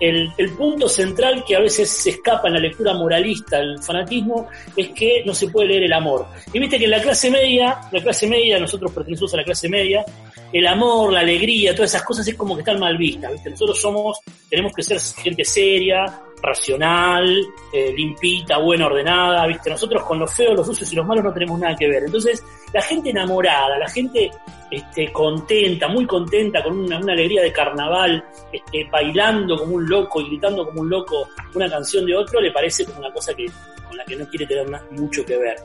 el, 0.00 0.50
punto 0.56 0.88
central 0.88 1.44
que 1.46 1.54
a 1.54 1.60
veces 1.60 1.90
se 1.90 2.10
escapa 2.10 2.48
en 2.48 2.54
la 2.54 2.60
lectura 2.60 2.94
moralista 2.94 3.58
del 3.58 3.82
fanatismo 3.82 4.48
es 4.74 4.88
que 4.90 5.22
no 5.26 5.34
se 5.34 5.48
puede 5.48 5.68
leer 5.68 5.82
el 5.84 5.92
amor. 5.92 6.26
Y 6.52 6.58
viste 6.58 6.78
que 6.78 6.86
en 6.86 6.92
la 6.92 7.02
clase 7.02 7.30
media, 7.30 7.78
la 7.92 8.00
clase 8.00 8.26
media, 8.26 8.58
nosotros 8.58 8.90
pertenecemos 8.92 9.34
a 9.34 9.36
la 9.38 9.44
clase 9.44 9.68
media, 9.68 10.04
el 10.50 10.66
amor, 10.66 11.12
la 11.12 11.20
alegría, 11.20 11.74
todas 11.74 11.90
esas 11.90 12.04
cosas 12.04 12.26
es 12.26 12.34
como 12.36 12.54
que 12.54 12.62
están 12.62 12.80
mal 12.80 12.96
vistas, 12.96 13.32
¿viste? 13.32 13.50
Nosotros 13.50 13.78
somos, 13.78 14.18
tenemos 14.48 14.72
que 14.72 14.82
ser 14.82 14.98
gente 14.98 15.44
seria, 15.44 16.22
racional, 16.42 17.46
eh, 17.72 17.92
limpita, 17.94 18.58
buena, 18.58 18.86
ordenada, 18.86 19.46
¿viste? 19.46 19.70
Nosotros 19.70 20.04
con 20.04 20.18
los 20.18 20.32
feos, 20.32 20.54
los 20.56 20.66
sucios 20.66 20.92
y 20.92 20.96
los 20.96 21.06
malos 21.06 21.24
no 21.24 21.32
tenemos 21.32 21.58
nada 21.58 21.76
que 21.76 21.88
ver. 21.88 22.04
Entonces, 22.04 22.42
la 22.72 22.82
gente 22.82 23.10
enamorada, 23.10 23.78
la 23.78 23.88
gente 23.88 24.30
este, 24.70 25.12
contenta, 25.12 25.88
muy 25.88 26.06
contenta, 26.06 26.62
con 26.62 26.78
una, 26.78 26.98
alegría 26.98 27.42
de 27.42 27.52
carnaval, 27.52 28.24
este, 28.52 28.88
bailando 28.90 29.56
como 29.56 29.76
un 29.76 29.88
loco 29.88 30.20
y 30.20 30.28
gritando 30.28 30.66
como 30.66 30.82
un 30.82 30.90
loco 30.90 31.28
una 31.54 31.68
canción 31.68 32.04
de 32.04 32.16
otro, 32.16 32.40
le 32.40 32.52
parece 32.52 32.84
como 32.84 32.98
una 32.98 33.12
cosa 33.12 33.34
que, 33.34 33.46
con 33.86 33.96
la 33.96 34.04
que 34.04 34.16
no 34.16 34.28
quiere 34.28 34.46
tener 34.46 34.66
mucho 34.90 35.24
que 35.24 35.36
ver. 35.36 35.56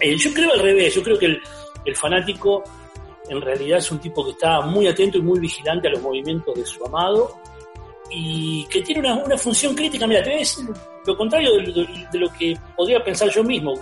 Eh, 0.00 0.16
yo 0.16 0.32
creo 0.32 0.52
al 0.52 0.60
revés, 0.60 0.94
yo 0.94 1.02
creo 1.02 1.18
que 1.18 1.38
el 1.84 1.96
fanático 1.96 2.62
en 3.28 3.40
realidad 3.40 3.78
es 3.78 3.90
un 3.90 3.98
tipo 3.98 4.24
que 4.24 4.32
está 4.32 4.60
muy 4.60 4.86
atento 4.86 5.18
y 5.18 5.22
muy 5.22 5.40
vigilante 5.40 5.88
a 5.88 5.90
los 5.90 6.00
movimientos 6.00 6.54
de 6.54 6.64
su 6.64 6.84
amado 6.84 7.40
y 8.10 8.64
que 8.66 8.82
tiene 8.82 9.00
una, 9.00 9.14
una 9.24 9.36
función 9.36 9.74
crítica. 9.74 10.06
Mira, 10.06 10.22
te 10.22 10.30
voy 10.30 10.36
a 10.36 10.40
decir 10.40 10.66
lo 11.06 11.16
contrario 11.16 11.50
de, 11.56 12.18
lo 12.18 12.32
que 12.32 12.56
podría 12.76 13.02
pensar 13.02 13.28
yo 13.30 13.44
mismo 13.44 13.74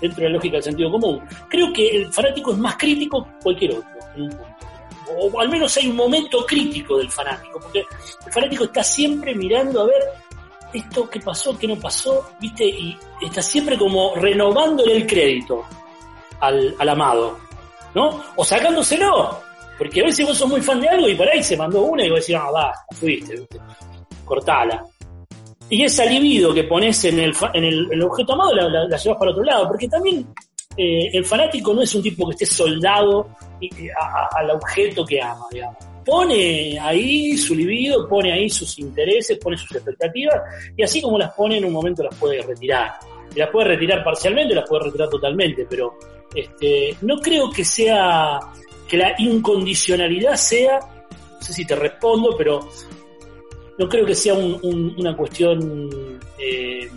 dentro 0.00 0.24
de 0.24 0.30
la 0.30 0.36
lógica 0.36 0.54
del 0.54 0.64
sentido 0.64 0.90
común. 0.90 1.22
Creo 1.48 1.72
que 1.72 1.96
el 1.96 2.12
fanático 2.12 2.52
es 2.52 2.58
más 2.58 2.76
crítico 2.76 3.24
que 3.24 3.30
cualquier 3.42 3.72
otro, 3.72 3.90
en 4.16 4.22
un 4.22 4.30
punto. 4.30 4.56
O, 5.16 5.40
al 5.40 5.48
menos 5.48 5.76
hay 5.76 5.88
un 5.88 5.96
momento 5.96 6.44
crítico 6.46 6.98
del 6.98 7.10
fanático, 7.10 7.60
porque 7.60 7.84
el 8.26 8.32
fanático 8.32 8.64
está 8.64 8.82
siempre 8.82 9.34
mirando 9.34 9.82
a 9.82 9.86
ver 9.86 10.02
esto 10.72 11.08
que 11.08 11.20
pasó, 11.20 11.56
qué 11.58 11.68
no 11.68 11.76
pasó, 11.76 12.30
¿viste? 12.40 12.64
Y 12.64 12.96
está 13.20 13.42
siempre 13.42 13.76
como 13.76 14.14
renovándole 14.16 14.96
el 14.96 15.06
crédito 15.06 15.64
al, 16.40 16.74
al 16.78 16.88
amado, 16.88 17.38
¿no? 17.94 18.22
O 18.36 18.44
sacándoselo. 18.44 19.41
Porque 19.78 20.00
a 20.00 20.04
veces 20.04 20.26
vos 20.26 20.36
sos 20.36 20.48
muy 20.48 20.60
fan 20.60 20.80
de 20.80 20.88
algo 20.88 21.08
y 21.08 21.14
por 21.14 21.28
ahí 21.28 21.42
se 21.42 21.56
mandó 21.56 21.82
una 21.82 22.04
y 22.04 22.10
vos 22.10 22.20
decís, 22.20 22.36
ah, 22.36 22.50
va, 22.50 22.72
fuiste, 22.92 23.34
¿viste? 23.34 23.58
cortala. 24.24 24.84
Y 25.68 25.84
esa 25.84 26.04
libido 26.04 26.52
que 26.52 26.64
pones 26.64 27.04
en 27.04 27.18
el, 27.18 27.34
en 27.54 27.64
el, 27.64 28.02
objeto 28.02 28.34
amado 28.34 28.54
la, 28.54 28.96
llevas 28.96 29.18
para 29.18 29.30
otro 29.30 29.42
lado, 29.42 29.68
porque 29.68 29.88
también 29.88 30.26
eh, 30.76 31.10
el 31.12 31.24
fanático 31.24 31.72
no 31.72 31.82
es 31.82 31.94
un 31.94 32.02
tipo 32.02 32.26
que 32.26 32.32
esté 32.32 32.46
soldado 32.46 33.28
al 34.36 34.50
objeto 34.50 35.04
que 35.04 35.20
ama, 35.20 35.46
digamos. 35.50 35.78
Pone 36.04 36.78
ahí 36.80 37.36
su 37.36 37.54
libido, 37.54 38.08
pone 38.08 38.32
ahí 38.32 38.50
sus 38.50 38.78
intereses, 38.80 39.38
pone 39.38 39.56
sus 39.56 39.70
expectativas, 39.72 40.42
y 40.76 40.82
así 40.82 41.00
como 41.00 41.16
las 41.16 41.32
pone 41.32 41.58
en 41.58 41.64
un 41.64 41.72
momento 41.72 42.02
las 42.02 42.14
puede 42.16 42.42
retirar. 42.42 42.92
Las 43.34 43.48
puede 43.48 43.68
retirar 43.68 44.04
parcialmente, 44.04 44.54
las 44.54 44.68
puede 44.68 44.84
retirar 44.84 45.08
totalmente, 45.08 45.66
pero 45.70 45.96
este, 46.34 46.96
no 47.02 47.16
creo 47.18 47.50
que 47.50 47.64
sea, 47.64 48.38
que 48.92 48.98
la 48.98 49.14
incondicionalidad 49.16 50.34
sea, 50.34 50.78
no 50.78 51.40
sé 51.40 51.54
si 51.54 51.64
te 51.64 51.74
respondo, 51.74 52.36
pero 52.36 52.68
no 53.78 53.88
creo 53.88 54.04
que 54.04 54.14
sea 54.14 54.34
una 54.34 55.16
cuestión 55.16 56.20
eh, 56.38 56.90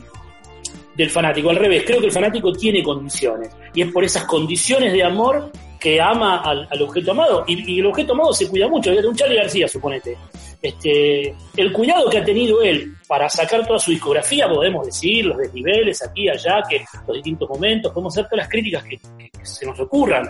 del 0.93 1.09
fanático, 1.09 1.51
al 1.51 1.55
revés, 1.55 1.85
creo 1.87 2.01
que 2.01 2.07
el 2.07 2.11
fanático 2.11 2.51
tiene 2.51 2.83
condiciones 2.83 3.49
y 3.73 3.83
es 3.83 3.91
por 3.93 4.03
esas 4.03 4.25
condiciones 4.25 4.91
de 4.91 5.05
amor 5.05 5.49
que 5.79 6.01
ama 6.01 6.41
al, 6.41 6.81
objeto 6.81 7.11
amado, 7.11 7.45
y, 7.47 7.79
el 7.79 7.85
objeto 7.85 8.11
amado 8.11 8.33
se 8.33 8.49
cuida 8.49 8.67
mucho, 8.67 8.91
un 8.91 9.15
Charlie 9.15 9.37
García, 9.37 9.65
suponete. 9.65 10.17
Este, 10.61 11.33
el 11.55 11.71
cuidado 11.71 12.09
que 12.09 12.17
ha 12.17 12.25
tenido 12.25 12.61
él 12.61 12.93
para 13.07 13.29
sacar 13.29 13.65
toda 13.65 13.79
su 13.79 13.91
discografía, 13.91 14.49
podemos 14.49 14.85
decir, 14.85 15.27
los 15.27 15.37
desniveles 15.37 16.03
aquí, 16.03 16.27
allá, 16.27 16.61
que 16.67 16.83
los 17.07 17.15
distintos 17.15 17.47
momentos, 17.47 17.93
podemos 17.93 18.13
hacer 18.13 18.25
todas 18.25 18.39
las 18.39 18.49
críticas 18.49 18.83
que, 18.83 18.99
se 19.43 19.65
nos 19.65 19.79
ocurran. 19.79 20.29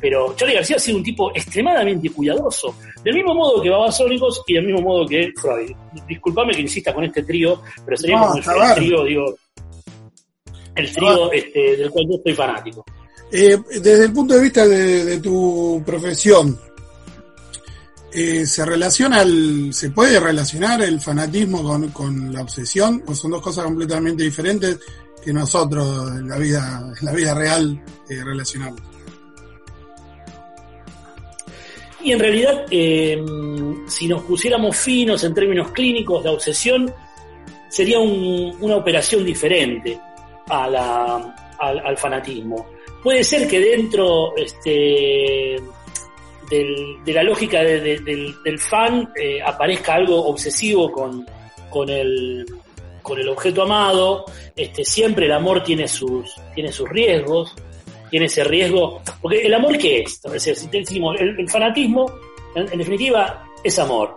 Pero 0.00 0.34
Charlie 0.36 0.54
García 0.54 0.76
ha 0.76 0.80
sido 0.80 0.98
un 0.98 1.02
tipo 1.02 1.30
extremadamente 1.34 2.10
cuidadoso, 2.10 2.74
del 3.02 3.14
mismo 3.14 3.34
modo 3.34 3.60
que 3.60 3.70
Babasónicos 3.70 4.42
y 4.46 4.54
del 4.54 4.66
mismo 4.66 4.80
modo 4.80 5.06
que 5.06 5.32
Freud. 5.40 5.74
Disculpame 6.06 6.52
que 6.52 6.60
insista 6.60 6.94
con 6.94 7.04
este 7.04 7.22
trío, 7.22 7.60
pero 7.84 7.96
sería 7.96 8.20
como 8.20 8.36
el, 8.36 8.74
trío, 8.74 9.04
digo, 9.04 9.34
el 10.74 10.92
trío 10.92 11.32
este, 11.32 11.76
del 11.76 11.90
cual 11.90 12.06
yo 12.08 12.16
estoy 12.16 12.34
fanático. 12.34 12.84
Eh, 13.30 13.58
desde 13.68 14.04
el 14.04 14.12
punto 14.12 14.34
de 14.34 14.40
vista 14.40 14.66
de, 14.66 15.18
tu 15.18 15.82
profesión, 15.84 16.58
eh, 18.12 18.46
¿se 18.46 18.64
relaciona 18.64 19.22
el, 19.22 19.74
se 19.74 19.90
puede 19.90 20.18
relacionar 20.18 20.80
el 20.82 21.00
fanatismo 21.00 21.62
con, 21.92 22.32
la 22.32 22.40
obsesión 22.40 23.02
o 23.06 23.14
son 23.14 23.32
dos 23.32 23.42
cosas 23.42 23.64
completamente 23.64 24.22
diferentes 24.22 24.78
que 25.22 25.32
nosotros 25.32 26.10
en 26.12 26.28
la 26.28 26.38
vida, 26.38 26.92
en 26.98 27.04
la 27.04 27.12
vida 27.12 27.34
real 27.34 27.84
eh, 28.08 28.24
relacionamos? 28.24 28.80
Y 32.08 32.12
en 32.12 32.20
realidad, 32.20 32.64
si 33.86 34.08
nos 34.08 34.22
pusiéramos 34.22 34.74
finos 34.78 35.22
en 35.24 35.34
términos 35.34 35.72
clínicos, 35.72 36.24
la 36.24 36.32
obsesión 36.32 36.90
sería 37.68 37.98
una 37.98 38.76
operación 38.76 39.26
diferente 39.26 40.00
a 40.48 40.66
la, 40.70 41.36
al, 41.58 41.98
fanatismo. 41.98 42.66
Puede 43.02 43.22
ser 43.22 43.46
que 43.46 43.60
dentro 43.60 44.34
este, 44.38 45.60
de 46.48 47.12
la 47.12 47.22
lógica 47.22 47.62
del, 47.62 48.58
fan 48.58 49.12
eh, 49.14 49.42
aparezca 49.42 49.92
algo 49.92 50.28
obsesivo 50.28 50.90
con, 50.90 51.26
con, 51.68 51.90
el, 51.90 52.46
con 53.02 53.18
el 53.18 53.28
objeto 53.28 53.64
amado. 53.64 54.24
Este, 54.56 54.82
siempre 54.82 55.26
el 55.26 55.32
amor 55.32 55.62
tiene 55.62 55.86
sus, 55.86 56.34
tiene 56.54 56.72
sus 56.72 56.88
riesgos, 56.88 57.54
tiene 58.10 58.26
ese 58.26 58.44
riesgo. 58.44 59.00
Porque 59.20 59.42
el 59.46 59.54
amor, 59.54 59.76
¿qué 59.78 60.02
es? 60.02 60.20
si 60.38 60.66
decimos, 60.68 61.16
el, 61.18 61.48
fanatismo, 61.48 62.10
en, 62.54 62.72
en 62.72 62.78
definitiva, 62.78 63.44
es 63.62 63.78
amor. 63.78 64.14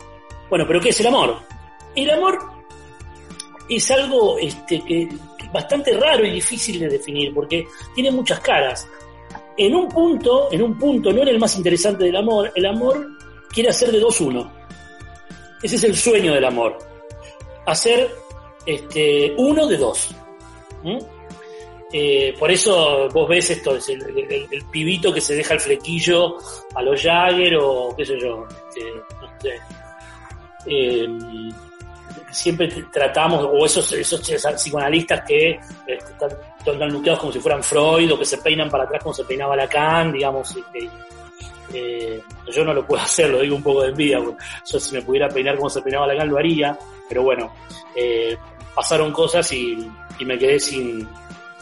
Bueno, 0.50 0.66
pero 0.68 0.80
¿qué 0.80 0.90
es 0.90 1.00
el 1.00 1.08
amor? 1.08 1.38
El 1.96 2.10
amor 2.10 2.40
es 3.70 3.92
algo 3.92 4.38
este, 4.38 4.82
que, 4.82 5.10
bastante 5.52 5.94
raro 5.98 6.26
y 6.26 6.32
difícil 6.32 6.80
de 6.80 6.90
definir 6.90 7.34
porque 7.34 7.68
tiene 7.96 8.12
muchas 8.12 8.40
caras. 8.40 8.88
En 9.58 9.76
un 9.76 9.88
punto, 9.88 10.52
en 10.52 10.62
un 10.62 10.78
punto, 10.78 11.12
no 11.12 11.22
era 11.22 11.32
el 11.32 11.40
más 11.40 11.56
interesante 11.58 12.06
del 12.06 12.16
amor, 12.16 12.52
el 12.56 12.66
amor 12.66 13.08
quiere 13.50 13.70
hacer 13.70 13.92
de 13.92 14.00
dos 14.00 14.20
uno. 14.22 14.52
Ese 15.62 15.76
es 15.76 15.84
el 15.84 15.96
sueño 15.96 16.34
del 16.34 16.46
amor. 16.46 16.78
Hacer 17.66 18.10
este, 18.66 19.34
uno 19.38 19.68
de 19.68 19.78
dos. 19.78 20.10
Eh, 21.94 22.34
por 22.40 22.50
eso 22.50 23.10
vos 23.10 23.28
ves 23.28 23.52
esto, 23.52 23.76
es 23.76 23.90
el, 23.90 24.66
pibito 24.72 25.14
que 25.14 25.20
se 25.20 25.36
deja 25.36 25.56
el 25.56 25.60
flequillo 25.60 26.38
a 26.74 26.82
los 26.82 27.02
Jagger 27.02 27.58
o 27.58 27.94
qué 27.96 28.06
sé 28.06 28.20
yo. 28.20 28.48
Este, 28.70 28.94
no 29.20 29.40
sé. 29.40 29.60
Eh, 30.68 31.08
siempre 32.32 32.70
tratamos, 32.92 33.44
o 33.44 33.66
esos, 33.66 33.92
esos 33.92 34.22
psicoanalistas 34.22 35.24
que 35.28 35.60
este, 35.86 36.12
están, 36.12 36.30
están 36.66 36.88
nucleados 36.90 37.20
como 37.20 37.34
si 37.34 37.40
fueran 37.40 37.62
Freud, 37.62 38.14
o 38.14 38.20
que 38.20 38.26
se 38.26 38.38
peinan 38.38 38.70
para 38.70 38.86
atrás 38.86 39.04
como 39.04 39.14
se 39.14 39.26
peinaba 39.26 39.56
Lacan, 39.58 40.14
digamos, 40.14 40.56
este, 40.56 40.90
eh, 41.74 42.22
yo 42.50 42.64
no 42.64 42.74
lo 42.74 42.88
puedo 42.88 43.02
hacer, 43.04 43.30
lo 43.30 43.42
digo 43.42 43.58
un 43.58 43.64
poco 43.64 43.82
de 43.82 43.90
envidia, 43.90 44.20
yo 44.20 44.80
si 44.80 44.96
me 44.96 45.02
pudiera 45.02 45.28
peinar 45.28 45.58
como 45.58 45.70
se 45.70 45.82
peinaba 45.82 46.08
Lacan 46.08 46.30
lo 46.30 46.38
haría, 46.38 46.78
pero 47.10 47.24
bueno, 47.24 47.52
pasaron 48.74 49.12
cosas 49.12 49.52
y, 49.52 49.90
me 50.22 50.38
quedé 50.38 50.60
sin, 50.60 51.08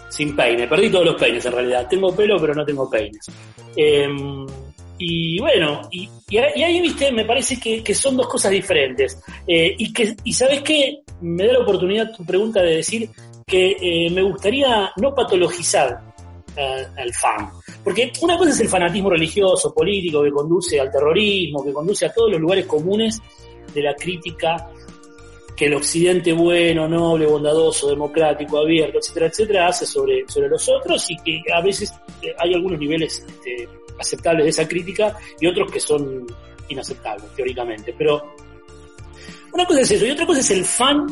sin 0.09 0.35
peine, 0.35 0.67
perdí 0.67 0.89
todos 0.89 1.05
los 1.05 1.15
peines 1.15 1.45
en 1.45 1.51
realidad, 1.51 1.87
tengo 1.87 2.15
pelo 2.15 2.37
pero 2.39 2.53
no 2.53 2.65
tengo 2.65 2.89
peines. 2.89 3.25
Em, 3.75 4.45
y 4.97 5.39
bueno, 5.39 5.81
y, 5.91 6.09
ahí, 6.37 6.81
viste, 6.81 7.11
me 7.11 7.23
parece 7.23 7.57
que, 7.59 7.95
son 7.95 8.17
dos 8.17 8.27
cosas 8.27 8.51
diferentes. 8.51 9.17
Eh, 9.47 9.75
y 9.77 9.93
que 9.93 10.15
y 10.23 10.33
sabes 10.33 10.61
qué, 10.61 10.99
me 11.21 11.47
da 11.47 11.53
la 11.53 11.59
oportunidad 11.59 12.11
tu 12.15 12.25
pregunta 12.25 12.61
de 12.61 12.77
decir 12.77 13.09
que 13.47 13.77
eh, 13.81 14.09
me 14.11 14.21
gustaría 14.21 14.91
no 14.97 15.15
patologizar 15.15 16.01
al 16.57 17.13
fan. 17.13 17.49
Porque 17.83 18.11
una 18.21 18.37
cosa 18.37 18.51
es 18.51 18.59
el 18.59 18.67
fanatismo 18.67 19.09
religioso, 19.09 19.73
político, 19.73 20.21
que 20.21 20.31
conduce 20.31 20.79
al 20.79 20.91
terrorismo, 20.91 21.63
que 21.63 21.71
conduce 21.71 22.05
a 22.05 22.13
todos 22.13 22.31
los 22.31 22.41
lugares 22.41 22.65
comunes 22.65 23.21
de 23.73 23.81
la 23.81 23.95
crítica 23.95 24.69
que 25.59 25.65
el 25.65 25.73
occidente 25.73 26.31
bueno, 26.31 26.87
noble, 26.87 27.25
bondadoso, 27.25 27.89
democrático, 27.89 28.59
abierto, 28.59 28.99
etcétera, 28.99 29.25
etcétera, 29.25 29.67
hace 29.67 29.85
sobre, 29.85 30.23
sobre 30.25 30.47
los 30.47 30.69
otros 30.69 31.05
y 31.11 31.17
que 31.17 31.41
a 31.53 31.59
veces 31.59 31.93
eh, 32.21 32.33
hay 32.37 32.53
algunos 32.53 32.79
niveles 32.79 33.25
este, 33.27 33.67
aceptables 33.99 34.45
de 34.45 34.49
esa 34.51 34.65
crítica 34.65 35.17
y 35.37 35.47
otros 35.47 35.69
que 35.69 35.81
son 35.81 36.25
inaceptables, 36.69 37.25
teóricamente. 37.35 37.93
Pero 37.97 38.35
una 39.51 39.65
cosa 39.65 39.81
es 39.81 39.91
eso, 39.91 40.05
y 40.05 40.11
otra 40.11 40.25
cosa 40.25 40.39
es 40.39 40.49
el 40.51 40.63
fan 40.63 41.07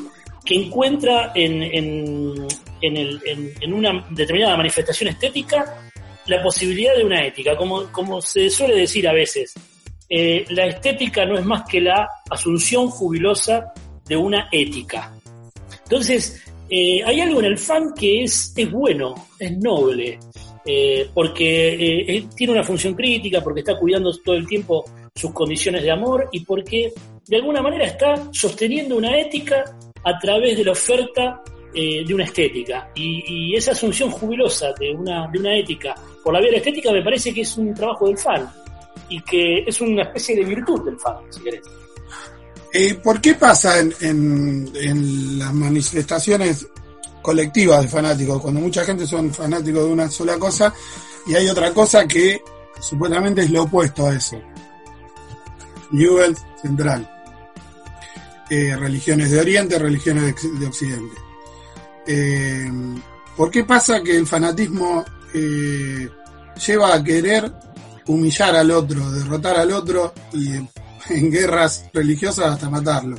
que 0.46 0.56
encuentra 0.56 1.34
en, 1.36 1.64
en, 1.64 2.48
en, 2.82 3.74
una 3.74 4.08
determinada 4.12 4.56
manifestación 4.56 5.10
estética 5.10 5.90
la 6.28 6.42
posibilidad 6.42 6.96
de 6.96 7.04
una 7.04 7.22
ética. 7.26 7.58
Como, 7.58 7.92
como 7.92 8.22
se 8.22 8.50
suele 8.50 8.76
decir 8.76 9.10
a 9.10 9.14
veces, 9.14 9.56
eh, 10.08 10.46
la 10.52 10.68
estética 10.68 11.26
no 11.26 11.38
es 11.38 11.44
más 11.44 11.64
que 11.68 11.82
la 11.82 12.08
asunción 12.30 12.88
jubilosa 12.88 13.74
de 14.08 14.16
una 14.18 14.50
ética. 14.52 15.14
Entonces, 15.84 16.44
eh, 16.70 17.02
hay 17.04 17.22
algo 17.22 17.40
en 17.40 17.46
el 17.46 17.58
fan 17.58 17.94
que 17.94 18.24
es, 18.24 18.54
es 18.56 18.72
bueno, 18.72 19.16
es 19.40 19.58
noble, 19.58 20.20
eh, 20.66 21.10
porque 21.14 22.18
eh, 22.18 22.28
tiene 22.36 22.54
una 22.54 22.64
función 22.64 22.94
crítica, 22.94 23.42
porque 23.42 23.62
está 23.62 23.78
cuidando 23.78 24.12
todo 24.24 24.36
el 24.36 24.46
tiempo 24.46 24.84
sus 25.16 25.32
condiciones 25.32 25.82
de 25.82 25.92
amor 25.92 26.28
y 26.32 26.42
porque 26.42 26.92
de 27.26 27.36
alguna 27.38 27.62
manera 27.62 27.86
está 27.86 28.30
sosteniendo 28.32 28.98
una 28.98 29.18
ética 29.18 29.64
a 30.04 30.20
través 30.20 30.58
de 30.58 30.66
la 30.66 30.72
oferta 30.72 31.42
de 31.74 32.12
una 32.12 32.24
estética. 32.24 32.90
Y, 32.96 33.56
esa 33.56 33.72
asunción 33.72 34.10
jubilosa 34.10 34.74
de 34.80 34.92
una, 34.92 35.28
de 35.32 35.40
una 35.40 35.56
ética 35.56 35.94
por 36.24 36.34
la 36.34 36.40
vía 36.40 36.52
la 36.52 36.58
estética 36.58 36.92
me 36.92 37.04
parece 37.04 37.32
que 37.34 37.42
es 37.42 37.58
un 37.58 37.74
trabajo 37.74 38.08
del 38.08 38.18
fan 38.18 38.50
y 39.10 39.22
que 39.22 39.60
es 39.60 39.80
una 39.80 40.04
especie 40.04 40.36
de 40.36 40.44
virtud 40.44 40.84
del 40.86 41.00
fan, 41.00 41.18
si 41.30 41.42
querés. 41.42 41.62
¿Por 43.04 43.22
qué 43.22 43.34
pasa 43.36 43.80
en, 43.80 45.40
las 45.40 45.54
manifestaciones 45.54 46.68
colectivas 47.22 47.82
de 47.82 47.88
fanáticos, 47.88 48.42
cuando 48.42 48.62
mucha 48.62 48.86
gente 48.86 49.06
son 49.06 49.34
fanáticos 49.34 49.84
de 49.84 49.92
una 49.92 50.10
sola 50.10 50.38
cosa 50.38 50.74
y 51.26 51.36
hay 51.36 51.50
otra 51.50 51.74
cosa 51.74 52.08
que 52.08 52.42
supuestamente 52.80 53.42
es 53.42 53.50
lo 53.52 53.64
opuesto 53.64 54.08
a 54.08 54.16
eso. 54.16 54.42
Newell 55.92 56.36
Central. 56.62 57.10
Eh, 58.50 58.76
religiones 58.78 59.32
de 59.32 59.42
Oriente, 59.42 59.78
religiones 59.78 60.36
de, 60.58 60.66
Occidente. 60.66 61.16
Eh, 62.06 62.72
¿Por 63.36 63.52
qué 63.52 63.66
pasa 63.66 64.02
que 64.02 64.16
el 64.16 64.26
fanatismo 64.26 65.04
eh, 65.34 66.10
lleva 66.66 66.94
a 66.94 67.04
querer 67.04 67.52
humillar 68.06 68.56
al 68.56 68.72
otro, 68.72 69.12
derrotar 69.12 69.58
al 69.58 69.72
otro 69.74 70.14
y 70.32 70.56
en 71.10 71.32
guerras 71.32 71.90
religiosas 71.94 72.54
hasta 72.54 72.70
matarlo? 72.70 73.18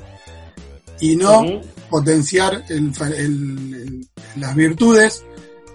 Y 1.00 1.16
no 1.16 1.60
potenciar 1.88 2.64
las 4.36 4.54
virtudes 4.54 5.24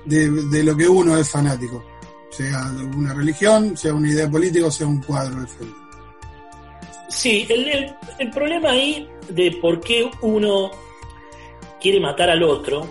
de, 0.05 0.63
lo 0.63 0.75
que 0.75 0.87
uno 0.87 1.17
es 1.17 1.29
fanático, 1.29 1.83
sea 2.29 2.71
una 2.95 3.13
religión, 3.13 3.77
sea 3.77 3.93
una 3.93 4.09
idea 4.09 4.29
política, 4.29 4.69
sea 4.69 4.87
un 4.87 5.01
cuadro 5.01 5.41
de 5.41 5.47
fondo. 5.47 5.75
Sí, 7.09 7.45
el, 7.47 7.95
el, 8.19 8.29
problema 8.31 8.71
ahí 8.71 9.07
de 9.29 9.51
por 9.61 9.79
qué 9.79 10.09
uno 10.21 10.71
quiere 11.79 11.99
matar 11.99 12.29
al 12.29 12.41
otro 12.41 12.87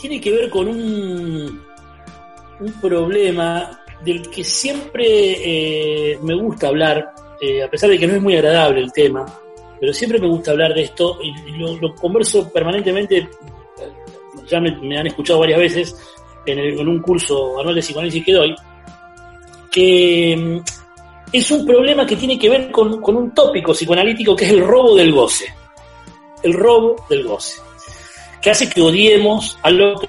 tiene 0.00 0.20
que 0.20 0.30
ver 0.30 0.48
con 0.48 0.68
un, 0.68 1.60
un 2.60 2.72
problema 2.80 3.80
del 4.04 4.30
que 4.30 4.44
siempre 4.44 5.04
eh, 6.12 6.18
me 6.22 6.34
gusta 6.34 6.68
hablar, 6.68 7.12
eh, 7.40 7.62
a 7.62 7.70
pesar 7.70 7.90
de 7.90 7.98
que 7.98 8.06
no 8.06 8.14
es 8.14 8.22
muy 8.22 8.36
agradable 8.36 8.80
el 8.80 8.92
tema, 8.92 9.26
pero 9.80 9.92
siempre 9.92 10.18
me 10.18 10.28
gusta 10.28 10.50
hablar 10.50 10.74
de 10.74 10.82
esto 10.82 11.18
y, 11.22 11.52
lo, 11.58 11.94
converso 11.94 12.50
permanentemente, 12.50 13.28
ya 14.46 14.60
me, 14.60 14.98
han 14.98 15.06
escuchado 15.06 15.40
varias 15.40 15.58
veces 15.58 15.96
en, 16.46 16.88
un 16.88 17.00
curso 17.00 17.58
anual 17.60 17.74
de 17.74 17.80
psicoanálisis 17.80 18.24
que 18.24 18.32
doy, 18.32 18.54
que 19.70 20.36
mm, 20.36 20.58
es 21.32 21.50
un 21.50 21.66
problema 21.66 22.06
que 22.06 22.16
tiene 22.16 22.38
que 22.38 22.48
ver 22.48 22.70
con, 22.70 23.02
un 23.04 23.34
tópico 23.34 23.72
psicoanalítico 23.72 24.34
que 24.34 24.46
es 24.46 24.52
el 24.52 24.66
robo 24.66 24.96
del 24.96 25.12
goce. 25.12 25.46
El 26.42 26.54
robo 26.54 26.96
del 27.08 27.26
goce. 27.26 27.60
Que 28.40 28.50
hace 28.50 28.68
que 28.68 28.80
odiemos 28.80 29.58
al 29.62 29.80
otro 29.80 30.08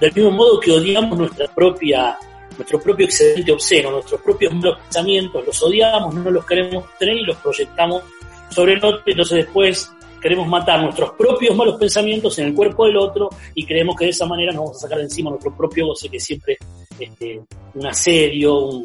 del 0.00 0.12
mismo 0.14 0.32
modo 0.32 0.58
que 0.58 0.72
odiamos 0.72 1.16
nuestra 1.16 1.46
propia 1.46 2.18
nuestro 2.56 2.80
propio 2.80 3.06
excedente 3.06 3.52
obsceno, 3.52 3.90
nuestros 3.90 4.20
propios 4.20 4.54
malos 4.54 4.78
pensamientos, 4.78 5.46
los 5.46 5.62
odiamos, 5.62 6.14
no 6.14 6.30
los 6.30 6.44
queremos 6.44 6.84
tener 6.98 7.16
y 7.16 7.24
los 7.24 7.36
proyectamos 7.36 8.02
sobre 8.50 8.74
el 8.74 8.84
otro, 8.84 9.02
entonces 9.06 9.44
después 9.44 9.90
queremos 10.20 10.46
matar 10.46 10.82
nuestros 10.82 11.12
propios 11.12 11.56
malos 11.56 11.76
pensamientos 11.78 12.38
en 12.38 12.48
el 12.48 12.54
cuerpo 12.54 12.86
del 12.86 12.96
otro 12.96 13.28
y 13.54 13.66
creemos 13.66 13.96
que 13.96 14.04
de 14.04 14.10
esa 14.12 14.26
manera 14.26 14.52
nos 14.52 14.64
vamos 14.64 14.76
a 14.76 14.80
sacar 14.80 14.98
de 14.98 15.04
encima 15.04 15.30
nuestro 15.30 15.54
propio 15.56 15.88
goce, 15.88 16.08
que 16.08 16.20
siempre 16.20 16.56
este, 16.98 17.40
un 17.74 17.86
asedio, 17.86 18.84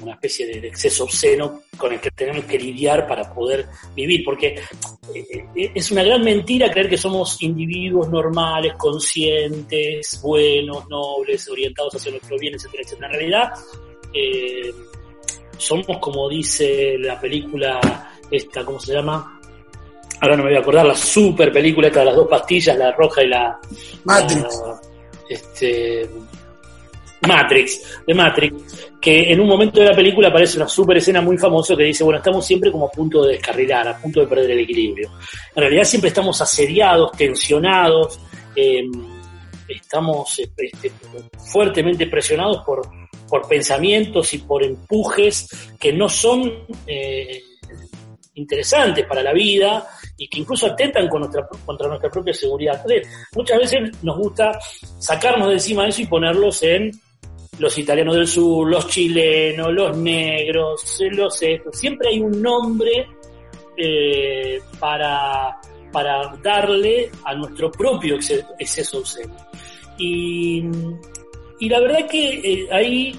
una 0.00 0.14
especie 0.14 0.46
de 0.46 0.68
exceso 0.68 1.04
obsceno 1.04 1.62
con 1.76 1.92
el 1.92 2.00
que 2.00 2.10
tenemos 2.10 2.44
que 2.44 2.58
lidiar 2.58 3.06
para 3.06 3.32
poder 3.32 3.66
vivir, 3.94 4.24
porque 4.24 4.58
eh, 5.14 5.46
eh, 5.54 5.70
es 5.74 5.90
una 5.90 6.02
gran 6.02 6.22
mentira 6.22 6.70
creer 6.70 6.88
que 6.88 6.96
somos 6.96 7.42
individuos 7.42 8.08
normales, 8.08 8.74
conscientes, 8.74 10.20
buenos, 10.22 10.88
nobles, 10.88 11.48
orientados 11.48 11.94
hacia 11.94 12.12
nuestro 12.12 12.38
bien, 12.38 12.54
etcétera, 12.54 12.82
etcétera. 12.82 13.06
En 13.08 13.12
realidad, 13.14 13.52
eh, 14.12 14.72
somos 15.56 15.98
como 15.98 16.28
dice 16.28 16.96
la 16.98 17.20
película 17.20 17.80
esta, 18.30 18.64
¿cómo 18.64 18.80
se 18.80 18.92
llama? 18.94 19.40
ahora 20.24 20.36
no 20.36 20.44
me 20.44 20.50
voy 20.50 20.58
a 20.58 20.60
acordar, 20.60 20.86
la 20.86 20.94
super 20.94 21.52
película 21.52 21.88
esta 21.88 22.00
de 22.00 22.06
las 22.06 22.16
dos 22.16 22.28
pastillas, 22.28 22.76
la 22.76 22.92
roja 22.92 23.22
y 23.22 23.28
la... 23.28 23.58
Matrix. 24.04 24.62
este, 25.28 26.08
Matrix, 27.26 28.02
de 28.06 28.14
Matrix, 28.14 28.90
que 29.00 29.32
en 29.32 29.40
un 29.40 29.48
momento 29.48 29.80
de 29.80 29.86
la 29.86 29.94
película 29.94 30.28
aparece 30.28 30.56
una 30.56 30.68
super 30.68 30.96
escena 30.96 31.20
muy 31.20 31.36
famosa 31.38 31.76
que 31.76 31.84
dice, 31.84 32.04
bueno, 32.04 32.18
estamos 32.18 32.46
siempre 32.46 32.70
como 32.70 32.86
a 32.86 32.90
punto 32.90 33.24
de 33.24 33.34
descarrilar, 33.34 33.88
a 33.88 33.98
punto 33.98 34.20
de 34.20 34.26
perder 34.26 34.50
el 34.52 34.60
equilibrio. 34.60 35.10
En 35.54 35.60
realidad 35.62 35.84
siempre 35.84 36.08
estamos 36.08 36.40
asediados, 36.40 37.12
tensionados, 37.12 38.18
em, 38.56 38.90
estamos 39.68 40.38
este, 40.38 40.92
fuertemente 41.52 42.06
presionados 42.06 42.62
por, 42.64 42.88
por 43.28 43.48
pensamientos 43.48 44.32
y 44.34 44.38
por 44.38 44.62
empujes 44.62 45.48
que 45.78 45.92
no 45.92 46.08
son 46.08 46.66
eh, 46.86 47.42
interesantes 48.34 49.06
para 49.06 49.22
la 49.22 49.32
vida 49.32 49.86
y 50.16 50.28
que 50.28 50.40
incluso 50.40 50.66
atentan 50.66 51.08
contra 51.08 51.88
nuestra 51.88 52.10
propia 52.10 52.34
seguridad. 52.34 52.84
muchas 53.34 53.58
veces 53.58 54.02
nos 54.02 54.16
gusta 54.16 54.58
sacarnos 54.98 55.48
de 55.48 55.54
encima 55.54 55.84
de 55.84 55.90
eso 55.90 56.02
y 56.02 56.06
ponerlos 56.06 56.62
en 56.62 56.90
los 57.58 57.78
italianos 57.78 58.16
del 58.16 58.26
sur, 58.26 58.68
los 58.68 58.88
chilenos, 58.88 59.72
los 59.72 59.96
negros, 59.96 61.00
los 61.10 61.42
estos. 61.42 61.78
Siempre 61.78 62.08
hay 62.08 62.20
un 62.20 62.42
nombre 62.42 63.08
eh, 63.76 64.60
para, 64.78 65.58
para 65.92 66.36
darle 66.42 67.10
a 67.24 67.34
nuestro 67.34 67.70
propio 67.70 68.16
exceso 68.16 68.98
obsceno. 68.98 69.36
Y, 69.98 70.64
y 71.60 71.68
la 71.68 71.80
verdad 71.80 72.06
que 72.08 72.40
eh, 72.40 72.68
ahí 72.70 73.18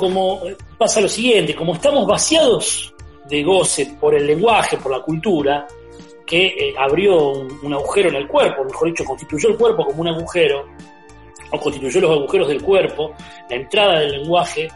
como 0.00 0.40
pasa 0.78 0.98
lo 0.98 1.08
siguiente, 1.08 1.54
como 1.54 1.74
estamos 1.74 2.06
vaciados 2.06 2.94
de 3.28 3.42
goce 3.42 3.96
por 4.00 4.14
el 4.14 4.26
lenguaje, 4.26 4.78
por 4.78 4.90
la 4.90 5.02
cultura, 5.02 5.66
que 6.26 6.46
eh, 6.46 6.74
abrió 6.78 7.32
un, 7.62 7.74
agujero 7.74 8.08
en 8.08 8.14
el 8.14 8.26
cuerpo, 8.26 8.64
mejor 8.64 8.88
dicho, 8.88 9.04
constituyó 9.04 9.50
el 9.50 9.58
cuerpo 9.58 9.84
como 9.84 10.00
un 10.00 10.08
agujero, 10.08 10.64
o 11.50 11.58
constituyó 11.58 12.00
los 12.00 12.10
agujeros 12.18 12.48
del 12.48 12.62
cuerpo, 12.62 13.14
la 13.48 13.56
entrada 13.56 14.00
del 14.00 14.12
lenguaje 14.12 14.68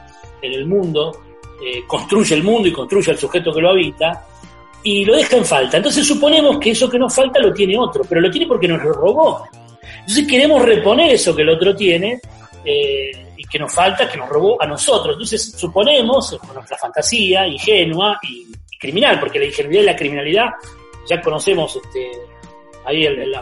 en 0.42 0.52
el 0.52 0.66
mundo, 0.66 1.16
eh, 1.64 1.82
construye 1.86 2.34
el 2.34 2.42
mundo 2.42 2.68
y 2.68 2.72
construye 2.72 3.10
al 3.10 3.18
sujeto 3.18 3.52
que 3.52 3.60
lo 3.60 3.70
habita, 3.70 4.26
y 4.84 5.04
lo 5.04 5.16
deja 5.16 5.36
en 5.36 5.44
falta. 5.44 5.78
Entonces 5.78 6.06
suponemos 6.06 6.58
que 6.58 6.70
eso 6.70 6.88
que 6.88 6.98
nos 6.98 7.12
falta 7.12 7.40
lo 7.40 7.52
tiene 7.52 7.76
otro, 7.76 8.04
pero 8.06 8.20
lo 8.20 8.30
tiene 8.30 8.46
porque 8.46 8.68
nos 8.68 8.82
lo 8.82 8.92
robó. 8.92 9.44
Entonces 10.00 10.26
queremos 10.28 10.62
reponer 10.62 11.12
eso 11.12 11.34
que 11.34 11.42
el 11.42 11.48
otro 11.48 11.74
tiene 11.74 12.20
eh, 12.64 13.32
y 13.36 13.44
que 13.44 13.58
nos 13.58 13.72
falta, 13.72 14.08
que 14.08 14.18
nos 14.18 14.28
robó 14.28 14.62
a 14.62 14.66
nosotros. 14.66 15.14
Entonces 15.14 15.52
suponemos, 15.56 16.36
con 16.38 16.54
nuestra 16.54 16.76
fantasía 16.76 17.48
ingenua 17.48 18.18
y, 18.22 18.46
criminal, 18.78 19.18
porque 19.18 19.38
la 19.38 19.46
ingenuidad 19.46 19.80
y 19.80 19.86
la 19.86 19.96
criminalidad, 19.96 20.50
ya 21.08 21.20
conocemos 21.22 21.76
este, 21.76 22.10
ahí 22.84 23.04
el, 23.04 23.34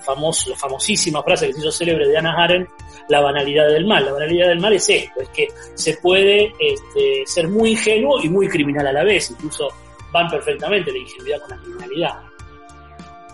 famoso, 0.00 0.50
la 0.50 0.56
famosísima 0.56 1.22
frase 1.22 1.46
que 1.46 1.54
se 1.54 1.60
hizo 1.60 1.72
célebre 1.72 2.08
de 2.08 2.16
Anna 2.18 2.34
Arendt, 2.42 2.70
la 3.08 3.20
banalidad 3.20 3.68
del 3.68 3.86
mal. 3.86 4.04
La 4.04 4.12
banalidad 4.12 4.48
del 4.48 4.60
mal 4.60 4.72
es 4.72 4.88
esto, 4.88 5.20
es 5.20 5.28
que 5.30 5.48
se 5.74 5.96
puede 5.96 6.52
este, 6.58 7.22
ser 7.26 7.48
muy 7.48 7.70
ingenuo 7.70 8.22
y 8.22 8.28
muy 8.28 8.48
criminal 8.48 8.86
a 8.86 8.92
la 8.92 9.04
vez, 9.04 9.30
incluso 9.30 9.68
van 10.12 10.28
perfectamente 10.28 10.92
la 10.92 10.98
ingenuidad 10.98 11.40
con 11.40 11.50
la 11.50 11.56
criminalidad. 11.58 12.30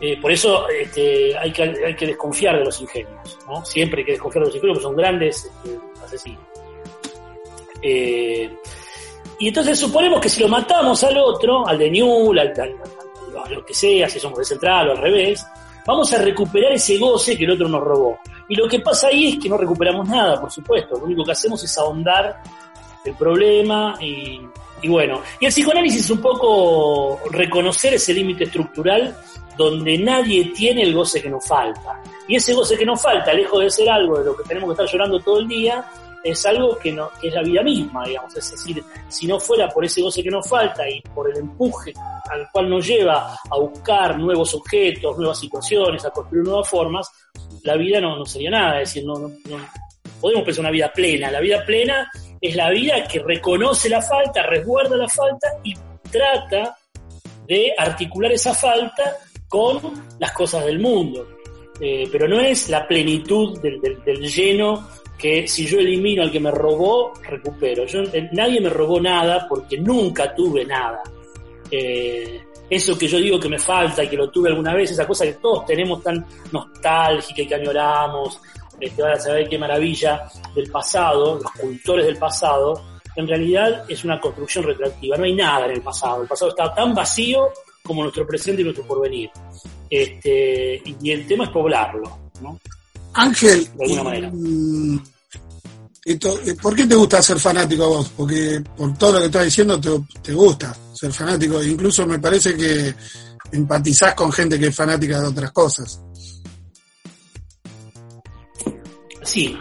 Eh, 0.00 0.20
por 0.20 0.30
eso 0.30 0.68
este, 0.68 1.36
hay, 1.38 1.52
que, 1.52 2.06
desconfiar 2.06 2.58
de 2.58 2.64
los 2.64 2.80
ingenios, 2.80 3.38
¿no? 3.46 3.64
Siempre 3.64 4.00
hay 4.00 4.06
que 4.06 4.12
desconfiar 4.12 4.44
de 4.44 4.48
los 4.48 4.56
ingenios, 4.56 4.78
porque 4.78 4.88
son 4.88 4.96
grandes 4.96 5.44
este, 5.44 5.78
asesinos. 6.04 6.42
Eh, 7.82 8.50
y 9.38 9.48
entonces 9.48 9.78
suponemos 9.78 10.20
que 10.20 10.28
si 10.28 10.40
lo 10.40 10.48
matamos 10.48 11.02
al 11.04 11.16
otro, 11.18 11.66
al 11.66 11.78
de 11.78 11.90
Newell, 11.90 12.38
al, 12.38 12.48
a 12.50 12.95
lo 13.48 13.64
que 13.64 13.74
sea, 13.74 14.08
si 14.08 14.18
somos 14.18 14.48
de 14.48 14.68
o 14.68 14.70
al 14.70 14.98
revés, 14.98 15.46
vamos 15.86 16.12
a 16.12 16.18
recuperar 16.18 16.72
ese 16.72 16.98
goce 16.98 17.36
que 17.36 17.44
el 17.44 17.52
otro 17.52 17.68
nos 17.68 17.82
robó. 17.82 18.18
Y 18.48 18.54
lo 18.54 18.68
que 18.68 18.80
pasa 18.80 19.08
ahí 19.08 19.34
es 19.34 19.42
que 19.42 19.48
no 19.48 19.56
recuperamos 19.56 20.08
nada, 20.08 20.40
por 20.40 20.50
supuesto. 20.50 20.96
Lo 20.96 21.04
único 21.04 21.24
que 21.24 21.32
hacemos 21.32 21.62
es 21.62 21.78
ahondar 21.78 22.42
el 23.04 23.14
problema 23.14 23.96
y, 24.00 24.40
y 24.82 24.88
bueno. 24.88 25.20
Y 25.40 25.46
el 25.46 25.52
psicoanálisis 25.52 26.04
es 26.04 26.10
un 26.10 26.20
poco 26.20 27.20
reconocer 27.30 27.94
ese 27.94 28.12
límite 28.12 28.44
estructural 28.44 29.16
donde 29.56 29.98
nadie 29.98 30.52
tiene 30.54 30.82
el 30.82 30.94
goce 30.94 31.22
que 31.22 31.30
nos 31.30 31.46
falta. 31.46 32.02
Y 32.28 32.36
ese 32.36 32.52
goce 32.52 32.76
que 32.76 32.84
nos 32.84 33.00
falta, 33.00 33.32
lejos 33.32 33.60
de 33.60 33.70
ser 33.70 33.88
algo 33.88 34.18
de 34.18 34.26
lo 34.26 34.36
que 34.36 34.44
tenemos 34.44 34.68
que 34.68 34.82
estar 34.82 34.86
llorando 34.92 35.20
todo 35.20 35.38
el 35.40 35.48
día, 35.48 35.84
es 36.30 36.46
algo 36.46 36.76
que, 36.78 36.92
no, 36.92 37.10
es 37.22 37.32
la 37.32 37.42
vida 37.42 37.62
misma, 37.62 38.04
digamos. 38.04 38.36
Es 38.36 38.50
decir, 38.50 38.82
si 39.08 39.26
no 39.26 39.38
fuera 39.38 39.68
por 39.68 39.84
ese 39.84 40.02
goce 40.02 40.22
que 40.22 40.30
nos 40.30 40.48
falta 40.48 40.88
y 40.88 41.00
por 41.00 41.30
el 41.30 41.38
empuje 41.38 41.92
al 42.30 42.50
cual 42.50 42.68
nos 42.68 42.86
lleva 42.86 43.34
a 43.50 43.58
buscar 43.58 44.18
nuevos 44.18 44.54
objetos, 44.54 45.16
nuevas 45.16 45.38
situaciones, 45.38 46.04
a 46.04 46.10
construir 46.10 46.44
nuevas 46.44 46.68
formas, 46.68 47.10
la 47.62 47.76
vida 47.76 48.00
no, 48.00 48.16
no 48.16 48.24
sería 48.24 48.50
nada. 48.50 48.80
Es 48.80 48.94
decir, 48.94 49.06
no, 49.06 49.30
podemos 50.20 50.44
pensar 50.44 50.62
una 50.62 50.70
vida 50.70 50.92
plena. 50.92 51.30
La 51.30 51.40
vida 51.40 51.64
plena 51.64 52.10
es 52.40 52.56
la 52.56 52.70
vida 52.70 53.06
que 53.06 53.20
reconoce 53.20 53.88
la 53.88 54.02
falta, 54.02 54.42
resguarda 54.42 54.96
la 54.96 55.08
falta 55.08 55.48
y 55.62 55.74
trata 56.10 56.76
de 57.46 57.72
articular 57.76 58.32
esa 58.32 58.54
falta 58.54 59.16
con 59.48 59.80
las 60.18 60.32
cosas 60.32 60.64
del 60.64 60.78
mundo. 60.78 61.26
Eh, 61.80 62.08
pero 62.10 62.26
no 62.26 62.40
es 62.40 62.70
la 62.70 62.86
plenitud 62.88 63.60
del, 63.60 63.80
del, 63.80 64.20
lleno 64.22 64.88
que 65.18 65.48
si 65.48 65.66
yo 65.66 65.78
elimino 65.78 66.22
al 66.22 66.30
que 66.30 66.40
me 66.40 66.50
robó, 66.50 67.14
recupero. 67.22 67.86
Yo, 67.86 68.00
eh, 68.12 68.28
nadie 68.32 68.60
me 68.60 68.68
robó 68.68 69.00
nada 69.00 69.46
porque 69.48 69.78
nunca 69.78 70.34
tuve 70.34 70.64
nada. 70.64 71.02
Eh, 71.70 72.42
eso 72.68 72.98
que 72.98 73.06
yo 73.06 73.18
digo 73.18 73.38
que 73.38 73.48
me 73.48 73.58
falta 73.58 74.04
y 74.04 74.08
que 74.08 74.16
lo 74.16 74.30
tuve 74.30 74.50
alguna 74.50 74.74
vez, 74.74 74.90
esa 74.90 75.06
cosa 75.06 75.24
que 75.24 75.34
todos 75.34 75.64
tenemos 75.66 76.02
tan 76.02 76.24
nostálgica 76.52 77.42
y 77.42 77.46
que 77.46 77.54
añoramos, 77.54 78.40
este, 78.80 79.02
van 79.02 79.12
a 79.12 79.20
saber 79.20 79.48
qué 79.48 79.58
maravilla 79.58 80.28
del 80.54 80.70
pasado, 80.70 81.38
los 81.42 81.52
cultores 81.52 82.06
del 82.06 82.16
pasado, 82.16 82.82
en 83.14 83.26
realidad 83.26 83.84
es 83.88 84.04
una 84.04 84.20
construcción 84.20 84.64
retroactiva, 84.64 85.16
no 85.16 85.24
hay 85.24 85.34
nada 85.34 85.66
en 85.66 85.72
el 85.72 85.80
pasado, 85.80 86.22
el 86.22 86.28
pasado 86.28 86.50
está 86.50 86.74
tan 86.74 86.94
vacío 86.94 87.48
como 87.82 88.02
nuestro 88.02 88.26
presente 88.26 88.60
y 88.60 88.64
nuestro 88.64 88.86
porvenir. 88.86 89.30
Este, 89.88 90.82
y 91.00 91.10
el 91.12 91.26
tema 91.26 91.44
es 91.44 91.50
poblarlo, 91.50 92.18
¿no? 92.42 92.58
Ángel, 93.16 93.68
de 93.74 93.84
alguna 93.84 94.02
manera. 94.04 94.30
Mm, 94.32 94.98
eh, 96.04 96.18
¿Por 96.62 96.76
qué 96.76 96.86
te 96.86 96.94
gusta 96.94 97.20
ser 97.20 97.38
fanático 97.38 97.84
a 97.84 97.88
vos? 97.88 98.12
Porque 98.16 98.62
por 98.76 98.96
todo 98.96 99.14
lo 99.14 99.18
que 99.20 99.26
estás 99.26 99.44
diciendo 99.44 99.80
te, 99.80 100.32
gusta 100.32 100.76
ser 100.94 101.12
fanático. 101.12 101.62
Incluso 101.62 102.06
me 102.06 102.18
parece 102.18 102.56
que 102.56 102.94
empatizás 103.52 104.14
con 104.14 104.30
gente 104.30 104.58
que 104.58 104.68
es 104.68 104.76
fanática 104.76 105.20
de 105.20 105.26
otras 105.26 105.50
cosas. 105.50 106.00
Sí. 109.24 109.56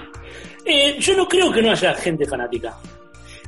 Eh, 0.66 0.98
yo 1.00 1.16
no 1.16 1.28
creo 1.28 1.52
que 1.52 1.62
no 1.62 1.72
haya 1.72 1.94
gente 1.96 2.26
fanática. 2.26 2.78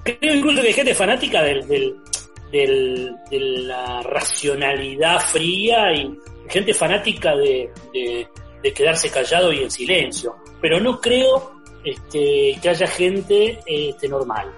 Creo 0.03 0.35
incluso 0.35 0.61
que 0.61 0.67
hay 0.67 0.73
gente 0.73 0.95
fanática 0.95 1.43
del, 1.43 1.67
del, 1.67 3.15
de 3.29 3.39
la 3.39 4.01
racionalidad 4.01 5.19
fría 5.19 5.93
y 5.93 6.17
gente 6.49 6.73
fanática 6.73 7.35
de, 7.35 7.69
de, 7.93 8.27
quedarse 8.61 9.09
callado 9.09 9.51
y 9.53 9.63
en 9.63 9.71
silencio. 9.71 10.37
Pero 10.61 10.79
no 10.79 10.99
creo 10.99 11.61
este, 11.83 12.57
que 12.61 12.69
haya 12.69 12.87
gente 12.87 13.59
este, 13.65 14.07
normal. 14.07 14.53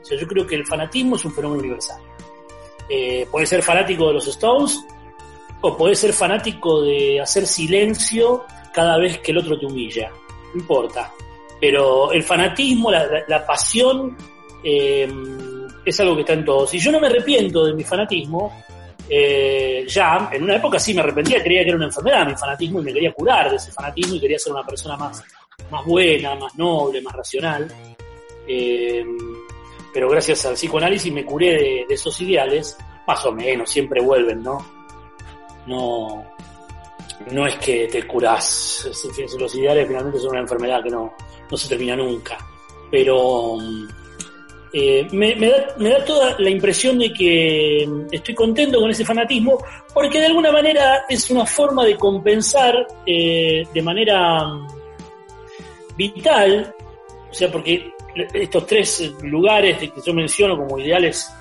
O 0.00 0.04
sea, 0.04 0.18
yo 0.18 0.26
creo 0.26 0.46
que 0.46 0.54
el 0.56 0.66
fanatismo 0.66 1.16
es 1.16 1.24
un 1.24 1.32
fenómeno 1.32 1.60
universal. 1.60 2.00
Eh, 2.88 3.26
puede 3.30 3.46
ser 3.46 3.62
fanático 3.62 4.08
de 4.08 4.14
los 4.14 4.26
Stones 4.26 4.80
o 5.60 5.76
puede 5.76 5.94
ser 5.94 6.12
fanático 6.12 6.82
de 6.82 7.20
hacer 7.20 7.46
silencio 7.46 8.44
cada 8.72 8.98
vez 8.98 9.18
que 9.18 9.32
el 9.32 9.38
otro 9.38 9.58
te 9.58 9.66
humilla. 9.66 10.10
No 10.54 10.60
importa. 10.60 11.12
Pero 11.60 12.12
el 12.12 12.22
fanatismo, 12.22 12.90
la, 12.90 13.06
la, 13.28 13.46
pasión, 13.46 14.16
eh, 14.64 15.08
es 15.84 16.00
algo 16.00 16.14
que 16.14 16.22
está 16.22 16.32
en 16.32 16.44
todos. 16.44 16.72
Y 16.74 16.78
yo 16.78 16.90
no 16.90 17.00
me 17.00 17.08
arrepiento 17.08 17.64
de 17.64 17.74
mi 17.74 17.84
fanatismo, 17.84 18.64
eh, 19.12 19.84
ya, 19.88 20.30
en 20.32 20.44
una 20.44 20.54
época 20.54 20.78
sí 20.78 20.94
me 20.94 21.00
arrepentía, 21.00 21.42
creía 21.42 21.62
que 21.62 21.70
era 21.70 21.76
una 21.76 21.86
enfermedad 21.86 22.28
mi 22.28 22.36
fanatismo 22.36 22.80
y 22.80 22.84
me 22.84 22.92
quería 22.92 23.12
curar 23.12 23.50
de 23.50 23.56
ese 23.56 23.72
fanatismo 23.72 24.14
y 24.14 24.20
quería 24.20 24.38
ser 24.38 24.52
una 24.52 24.64
persona 24.64 24.96
más, 24.96 25.24
más 25.68 25.84
buena, 25.84 26.36
más 26.36 26.54
noble, 26.56 27.02
más 27.02 27.14
racional. 27.14 27.68
Eh, 28.46 29.04
pero 29.92 30.08
gracias 30.08 30.46
al 30.46 30.54
psicoanálisis 30.54 31.12
me 31.12 31.24
curé 31.24 31.84
de, 31.88 31.94
esos 31.94 32.20
ideales, 32.20 32.78
más 33.04 33.26
o 33.26 33.32
menos, 33.32 33.68
siempre 33.68 34.00
vuelven, 34.00 34.44
¿no? 34.44 34.64
No, 35.66 36.24
no 37.32 37.46
es 37.48 37.56
que 37.56 37.88
te 37.88 38.06
curás, 38.06 38.88
los 39.36 39.54
ideales 39.56 39.88
finalmente 39.88 40.20
son 40.20 40.30
una 40.30 40.40
enfermedad 40.40 40.84
que 40.84 40.90
no, 40.90 41.12
no 41.50 41.56
se 41.56 41.68
termina 41.68 41.96
nunca, 41.96 42.38
pero 42.92 43.58
eh, 44.72 45.06
me, 45.12 45.34
da, 45.34 45.74
me, 45.78 45.88
da, 45.88 46.04
toda 46.04 46.36
la 46.38 46.48
impresión 46.48 46.98
de 46.98 47.12
que 47.12 47.88
estoy 48.12 48.34
contento 48.34 48.80
con 48.80 48.90
ese 48.90 49.04
fanatismo, 49.04 49.58
porque 49.92 50.20
de 50.20 50.26
alguna 50.26 50.52
manera 50.52 51.04
es 51.08 51.28
una 51.30 51.44
forma 51.44 51.84
de 51.84 51.96
compensar 51.96 52.86
eh, 53.04 53.66
de 53.72 53.82
manera 53.82 54.44
vital, 55.96 56.72
o 57.30 57.34
sea, 57.34 57.50
porque 57.50 57.92
estos 58.32 58.66
tres 58.66 59.12
lugares 59.22 59.78
que 59.78 59.92
yo 60.04 60.14
menciono 60.14 60.56
como 60.56 60.78
ideales 60.78 61.32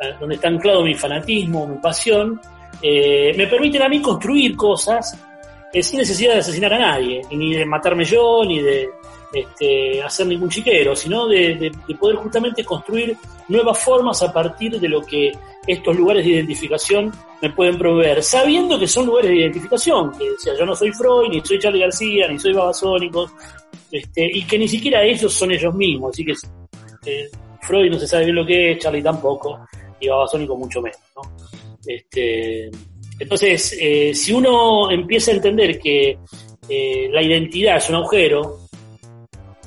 eh, 0.00 0.14
donde 0.20 0.34
está 0.34 0.48
anclado 0.48 0.84
mi 0.84 0.94
fanatismo, 0.94 1.66
mi 1.66 1.78
pasión, 1.78 2.38
eh, 2.82 3.32
me 3.34 3.46
permiten 3.46 3.82
a 3.82 3.88
mí 3.88 4.02
construir 4.02 4.54
cosas 4.56 5.18
sin 5.80 5.98
necesidad 5.98 6.34
de 6.34 6.38
asesinar 6.38 6.72
a 6.74 6.78
nadie, 6.78 7.22
ni 7.32 7.54
de 7.54 7.66
matarme 7.66 8.04
yo, 8.04 8.44
ni 8.44 8.60
de 8.60 8.88
este, 9.34 10.02
hacer 10.02 10.26
ningún 10.26 10.48
chiquero, 10.48 10.94
sino 10.94 11.26
de, 11.26 11.72
poder 11.98 12.16
justamente 12.16 12.64
construir 12.64 13.16
nuevas 13.48 13.78
formas 13.78 14.22
a 14.22 14.32
partir 14.32 14.78
de 14.78 14.88
lo 14.88 15.02
que 15.02 15.32
estos 15.66 15.96
lugares 15.96 16.24
de 16.24 16.32
identificación 16.32 17.12
me 17.42 17.50
pueden 17.50 17.76
proveer, 17.76 18.22
sabiendo 18.22 18.78
que 18.78 18.86
son 18.86 19.06
lugares 19.06 19.30
de 19.30 19.38
identificación, 19.38 20.12
que 20.12 20.24
sea, 20.38 20.56
yo 20.56 20.64
no 20.64 20.76
soy 20.76 20.92
Freud, 20.92 21.30
ni 21.30 21.40
soy 21.40 21.58
Charlie 21.58 21.80
García, 21.80 22.28
ni 22.28 22.38
soy 22.38 22.52
Babasónicos, 22.52 23.32
este, 23.90 24.30
y 24.32 24.44
que 24.44 24.58
ni 24.58 24.68
siquiera 24.68 25.02
ellos 25.02 25.32
son 25.32 25.50
ellos 25.50 25.74
mismos, 25.74 26.10
así 26.10 26.24
que 26.24 26.34
eh, 27.06 27.28
Freud 27.62 27.90
no 27.90 27.98
se 27.98 28.06
sabe 28.06 28.24
bien 28.24 28.36
lo 28.36 28.46
que 28.46 28.72
es, 28.72 28.78
Charlie 28.78 29.02
tampoco, 29.02 29.66
y 30.00 30.08
Babasónico 30.08 30.56
mucho 30.56 30.80
menos, 30.80 31.00
¿no? 31.16 31.22
Este, 31.86 32.70
entonces, 33.18 33.76
eh, 33.80 34.14
si 34.14 34.32
uno 34.32 34.90
empieza 34.90 35.30
a 35.30 35.34
entender 35.34 35.78
que 35.78 36.18
eh, 36.68 37.08
la 37.10 37.22
identidad 37.22 37.76
es 37.76 37.88
un 37.90 37.96
agujero, 37.96 38.60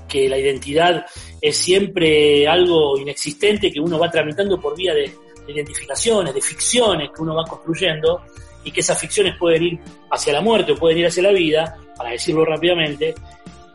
que 0.08 0.30
la 0.30 0.38
identidad 0.38 1.06
es 1.42 1.58
siempre 1.58 2.48
algo 2.48 2.98
inexistente 2.98 3.72
que 3.72 3.80
uno 3.80 4.00
va 4.00 4.10
tramitando 4.10 4.60
por 4.60 4.76
vía 4.76 4.94
de, 4.94 5.12
identificaciones, 5.48 6.34
de 6.34 6.42
ficciones 6.42 7.10
que 7.16 7.22
uno 7.22 7.36
va 7.36 7.46
construyendo, 7.46 8.22
y 8.64 8.72
que 8.72 8.82
esas 8.82 9.00
ficciones 9.00 9.36
pueden 9.38 9.64
ir 9.64 9.80
hacia 10.12 10.34
la 10.34 10.42
muerte 10.42 10.74
o 10.74 10.76
pueden 10.76 11.00
ir 11.00 11.08
hacia 11.08 11.24
la 11.24 11.32
vida, 11.32 11.78
para 11.96 12.12
decirlo 12.12 12.44
rápidamente. 12.44 13.16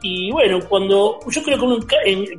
Y 0.03 0.31
bueno, 0.31 0.61
cuando 0.69 1.21
yo 1.29 1.43
creo 1.43 1.59
que 1.59 1.65
uno 1.65 1.79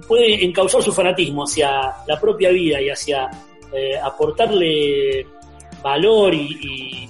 puede 0.08 0.46
encauzar 0.46 0.84
su 0.84 0.92
fanatismo 0.92 1.44
hacia 1.46 1.94
la 2.06 2.20
propia 2.20 2.50
vida 2.50 2.80
y 2.80 2.90
hacia 2.90 3.30
eh, 3.74 3.98
aportarle 3.98 5.26
valor 5.82 6.34
y, 6.34 7.10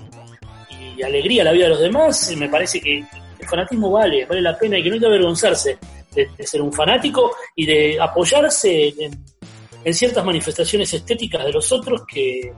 alegría 1.04 1.42
a 1.42 1.46
la 1.46 1.52
vida 1.52 1.66
de 1.66 1.70
los 1.72 1.82
demás, 1.82 2.34
me 2.38 2.48
parece 2.48 2.80
que 2.80 3.00
el 3.00 3.48
fanatismo 3.50 3.92
vale, 3.92 4.26
vale 4.26 4.42
la 4.42 4.58
pena 4.58 4.78
y 4.78 4.84
que 4.84 4.88
no 4.88 4.94
hay 4.94 5.02
que 5.02 5.06
avergonzarse 5.08 5.78
de, 6.16 6.30
ser 6.46 6.62
un 6.62 6.72
fanático 6.72 7.32
y 7.56 7.66
de 7.66 8.00
apoyarse 8.00 8.94
en, 9.00 9.94
ciertas 9.94 10.24
manifestaciones 10.24 10.94
estéticas 10.94 11.44
de 11.44 11.52
los 11.52 11.70
otros 11.72 12.04
que, 12.08 12.54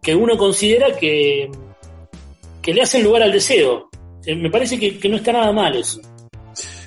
que 0.00 0.14
uno 0.14 0.36
considera 0.36 0.96
que, 0.96 1.50
que 2.62 2.72
le 2.72 2.82
hacen 2.82 3.02
lugar 3.02 3.22
al 3.22 3.32
deseo. 3.32 3.88
Eh, 4.24 4.36
me 4.36 4.50
parece 4.50 4.78
que 4.78 5.08
no 5.08 5.16
está 5.16 5.32
nada 5.32 5.50
mal 5.52 5.74
eso 5.74 6.00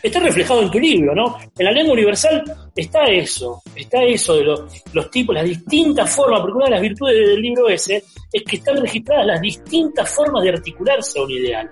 está 0.02 0.20
reflejado 0.20 0.62
en 0.62 0.72
tu 0.72 0.80
libro, 0.80 1.14
¿no? 1.16 1.38
En 1.58 1.66
la 1.66 1.72
lengua 1.72 1.94
universal 1.94 2.44
está 2.76 3.06
eso, 3.06 3.62
está 3.76 4.04
eso 4.04 4.36
de 4.36 4.44
los, 4.44 5.12
tipos, 5.12 5.36
las 5.36 5.46
distintas 5.46 6.14
formas, 6.14 6.42
porque 6.42 6.58
una 6.58 6.66
de 6.66 6.72
las 6.72 6.82
virtudes 6.82 7.28
del 7.30 7.42
libro 7.42 7.70
ese 7.70 8.04
es 8.32 8.44
que 8.44 8.58
están 8.58 8.78
registradas 8.78 9.26
las 9.26 9.42
distintas 9.42 10.10
formas 10.10 10.44
de 10.44 10.50
articularse 10.50 11.20
a 11.20 11.24
un 11.24 11.32
ideal. 11.32 11.72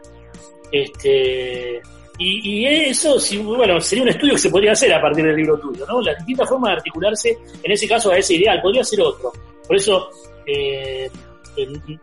Este, 0.71 1.81
y, 2.17 2.65
eso, 2.65 3.17
bueno, 3.43 3.79
sería 3.81 4.03
un 4.03 4.09
estudio 4.09 4.33
que 4.33 4.39
se 4.39 4.49
podría 4.49 4.71
hacer 4.71 4.93
a 4.93 5.01
partir 5.01 5.25
del 5.25 5.35
libro 5.35 5.59
tuyo, 5.59 5.85
¿no? 5.85 6.01
Las 6.01 6.17
distintas 6.17 6.47
formas 6.47 6.71
de 6.71 6.77
articularse, 6.77 7.37
en 7.61 7.71
ese 7.71 7.87
caso, 7.87 8.11
a 8.11 8.17
ese 8.17 8.35
ideal, 8.35 8.61
podría 8.61 8.83
ser 8.83 9.01
otro. 9.01 9.33
Por 9.67 9.75
eso, 9.75 10.09
eh, 10.45 11.09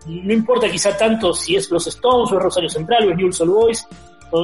no 0.07 0.33
importa 0.33 0.70
quizá 0.70 0.96
tanto 0.96 1.33
si 1.33 1.57
es 1.57 1.70
los 1.70 1.87
Stones 1.87 2.31
o 2.31 2.37
es 2.37 2.42
Rosario 2.42 2.68
Central 2.68 3.09
o 3.09 3.11
es 3.12 3.16
New 3.16 3.33
Soul 3.33 3.51
Boys, 3.51 3.87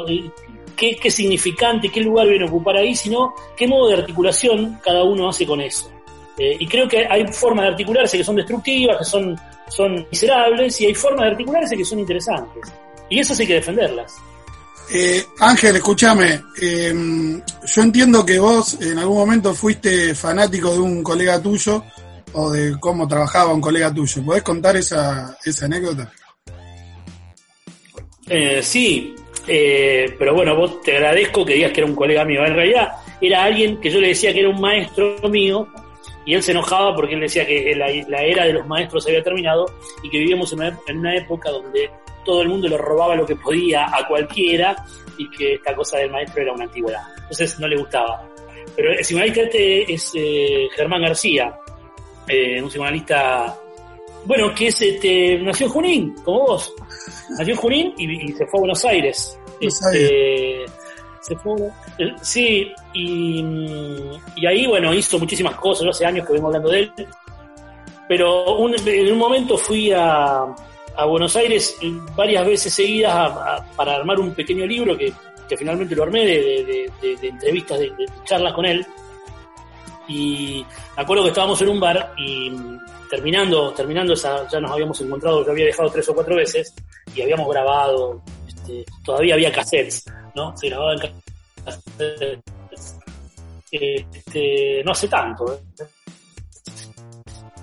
eh, 0.08 0.30
qué, 0.76 1.10
significante, 1.10 1.90
qué 1.90 2.00
lugar 2.00 2.28
viene 2.28 2.44
a 2.44 2.48
ocupar 2.48 2.76
ahí, 2.76 2.94
sino 2.94 3.34
qué 3.56 3.66
modo 3.66 3.88
de 3.88 3.96
articulación 3.96 4.78
cada 4.82 5.04
uno 5.04 5.28
hace 5.28 5.46
con 5.46 5.60
eso. 5.60 5.90
Eh, 6.38 6.56
y 6.60 6.66
creo 6.66 6.86
que 6.86 7.06
hay 7.06 7.26
formas 7.32 7.64
de 7.64 7.70
articularse 7.72 8.16
que 8.16 8.24
son 8.24 8.36
destructivas, 8.36 8.98
que 8.98 9.04
son, 9.04 9.36
son 9.68 10.06
miserables, 10.10 10.80
y 10.80 10.86
hay 10.86 10.94
formas 10.94 11.26
de 11.26 11.30
articularse 11.32 11.76
que 11.76 11.84
son 11.84 11.98
interesantes. 11.98 12.72
Y 13.10 13.18
eso 13.18 13.34
hay 13.38 13.46
que 13.46 13.54
defenderlas. 13.54 14.16
Eh, 14.90 15.22
Ángel, 15.40 15.76
escúchame, 15.76 16.40
em, 16.60 17.42
yo 17.66 17.82
entiendo 17.82 18.24
que 18.24 18.38
vos 18.38 18.80
en 18.80 18.98
algún 18.98 19.18
momento 19.18 19.54
fuiste 19.54 20.14
fanático 20.14 20.72
de 20.72 20.78
un 20.78 21.02
colega 21.02 21.42
tuyo 21.42 21.84
o 22.32 22.50
de 22.50 22.78
cómo 22.80 23.06
trabajaba 23.06 23.52
un 23.52 23.60
colega 23.60 23.92
tuyo. 23.92 24.24
¿Podés 24.24 24.42
contar 24.42 24.76
esa, 24.76 25.36
esa 25.44 25.66
anécdota? 25.66 26.10
Eh, 28.28 28.62
sí, 28.62 29.14
eh, 29.46 30.14
pero 30.18 30.34
bueno, 30.34 30.54
vos 30.54 30.82
te 30.82 30.96
agradezco 30.96 31.44
que 31.44 31.54
digas 31.54 31.72
que 31.72 31.80
era 31.80 31.88
un 31.88 31.96
colega 31.96 32.24
mío. 32.24 32.44
En 32.44 32.54
realidad 32.54 32.92
era 33.20 33.44
alguien 33.44 33.80
que 33.80 33.90
yo 33.90 34.00
le 34.00 34.08
decía 34.08 34.32
que 34.32 34.40
era 34.40 34.50
un 34.50 34.60
maestro 34.60 35.16
mío 35.28 35.68
y 36.26 36.34
él 36.34 36.42
se 36.42 36.52
enojaba 36.52 36.94
porque 36.94 37.14
él 37.14 37.20
decía 37.20 37.46
que 37.46 37.74
la, 37.74 38.22
era 38.22 38.44
de 38.44 38.52
los 38.52 38.66
maestros 38.66 39.06
había 39.06 39.22
terminado 39.22 39.64
y 40.02 40.10
que 40.10 40.18
vivíamos 40.18 40.52
en 40.52 40.98
una, 40.98 41.16
época 41.16 41.50
donde 41.50 41.90
todo 42.28 42.42
el 42.42 42.48
mundo 42.50 42.68
le 42.68 42.76
robaba 42.76 43.16
lo 43.16 43.24
que 43.24 43.36
podía 43.36 43.86
a 43.86 44.06
cualquiera 44.06 44.76
y 45.16 45.30
que 45.30 45.54
esta 45.54 45.74
cosa 45.74 45.96
del 45.96 46.10
maestro 46.10 46.42
era 46.42 46.52
una 46.52 46.64
antigüedad. 46.64 47.00
Entonces 47.16 47.58
no 47.58 47.66
le 47.66 47.78
gustaba. 47.78 48.22
Pero 48.76 48.92
el 48.92 48.98
psicoanalista 48.98 49.40
este 49.44 49.94
es 49.94 50.12
eh, 50.14 50.68
Germán 50.76 51.00
García, 51.00 51.58
eh, 52.28 52.60
un 52.60 52.68
psicoanalista, 52.68 53.58
bueno, 54.26 54.54
que 54.54 54.66
es, 54.66 54.78
este, 54.82 55.38
nació 55.38 55.68
en 55.68 55.72
Junín, 55.72 56.14
como 56.22 56.40
vos. 56.40 56.74
Nació 57.38 57.54
en 57.54 57.60
Junín 57.60 57.94
y 57.96 58.32
se 58.32 58.46
fue 58.46 58.58
a 58.58 58.60
Buenos 58.60 58.84
Aires. 58.84 59.40
Este, 59.58 60.66
se 61.22 61.36
fue, 61.36 61.54
eh, 61.96 62.12
sí, 62.20 62.70
y, 62.92 64.46
ahí, 64.46 64.66
bueno, 64.66 64.92
hizo 64.92 65.18
muchísimas 65.18 65.54
cosas, 65.54 65.84
yo 65.84 65.90
hace 65.90 66.04
años 66.04 66.26
que 66.26 66.34
vengo 66.34 66.48
hablando 66.48 66.68
de 66.68 66.80
él, 66.80 66.92
pero 68.06 68.68
en 68.68 69.12
un 69.12 69.18
momento 69.18 69.56
fui 69.56 69.92
a, 69.92 70.54
a 70.98 71.04
Buenos 71.04 71.36
Aires 71.36 71.76
varias 72.16 72.44
veces 72.44 72.74
seguidas 72.74 73.62
para 73.76 73.94
armar 73.94 74.18
un 74.18 74.34
pequeño 74.34 74.66
libro 74.66 74.98
que, 74.98 75.14
finalmente 75.56 75.94
lo 75.94 76.02
armé 76.02 76.26
de, 76.26 76.92
entrevistas, 77.22 77.78
de, 77.78 77.92
charlas 78.24 78.52
con 78.52 78.66
él. 78.66 78.84
Y 80.08 80.66
me 80.96 81.02
acuerdo 81.02 81.22
que 81.22 81.28
estábamos 81.28 81.62
en 81.62 81.68
un 81.68 81.78
bar 81.78 82.14
y 82.18 82.50
terminando, 83.08 83.72
terminando 83.72 84.14
esa, 84.14 84.48
ya 84.48 84.58
nos 84.58 84.72
habíamos 84.72 85.00
encontrado, 85.00 85.44
yo 85.44 85.52
había 85.52 85.66
dejado 85.66 85.88
tres 85.88 86.08
o 86.08 86.14
cuatro 86.14 86.34
veces 86.34 86.74
y 87.14 87.22
habíamos 87.22 87.48
grabado 87.48 88.20
este, 88.48 88.84
todavía 89.04 89.34
había 89.34 89.52
cassettes, 89.52 90.04
¿no? 90.34 90.56
Se 90.56 90.68
grababa 90.68 90.94
en 90.94 91.12
cassettes. 91.64 92.40
Este, 93.70 94.82
no 94.84 94.90
hace 94.90 95.06
tanto. 95.06 95.54
¿eh? 95.54 95.84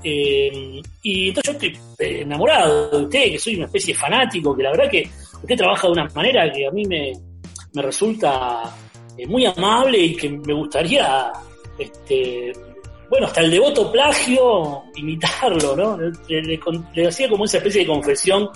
Eh, 0.07 0.83
y 1.01 1.29
entonces 1.29 1.57
yo 1.59 1.67
estoy 1.67 1.79
enamorado 2.21 2.91
de 2.91 3.05
usted, 3.05 3.31
que 3.31 3.39
soy 3.39 3.55
una 3.55 3.65
especie 3.65 3.91
de 3.91 3.99
fanático, 3.99 4.55
que 4.55 4.61
la 4.61 4.69
verdad 4.69 4.91
que 4.91 5.09
usted 5.41 5.57
trabaja 5.57 5.87
de 5.87 5.93
una 5.93 6.07
manera 6.13 6.51
que 6.51 6.67
a 6.67 6.69
mí 6.71 6.85
me, 6.85 7.11
resulta 7.81 8.61
eh, 9.17 9.25
muy 9.25 9.47
amable 9.47 9.97
y 9.97 10.15
que 10.15 10.29
me 10.29 10.53
gustaría, 10.53 11.33
este, 11.79 12.53
bueno, 13.09 13.25
hasta 13.25 13.41
el 13.41 13.49
devoto 13.49 13.91
plagio, 13.91 14.83
imitarlo, 14.95 15.75
¿no? 15.75 15.97
Le, 15.97 17.07
hacía 17.07 17.27
como 17.27 17.45
esa 17.45 17.57
especie 17.57 17.81
de 17.81 17.87
confesión 17.87 18.47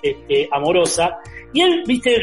este, 0.00 0.48
amorosa 0.50 1.18
y 1.52 1.60
él, 1.60 1.82
viste, 1.86 2.16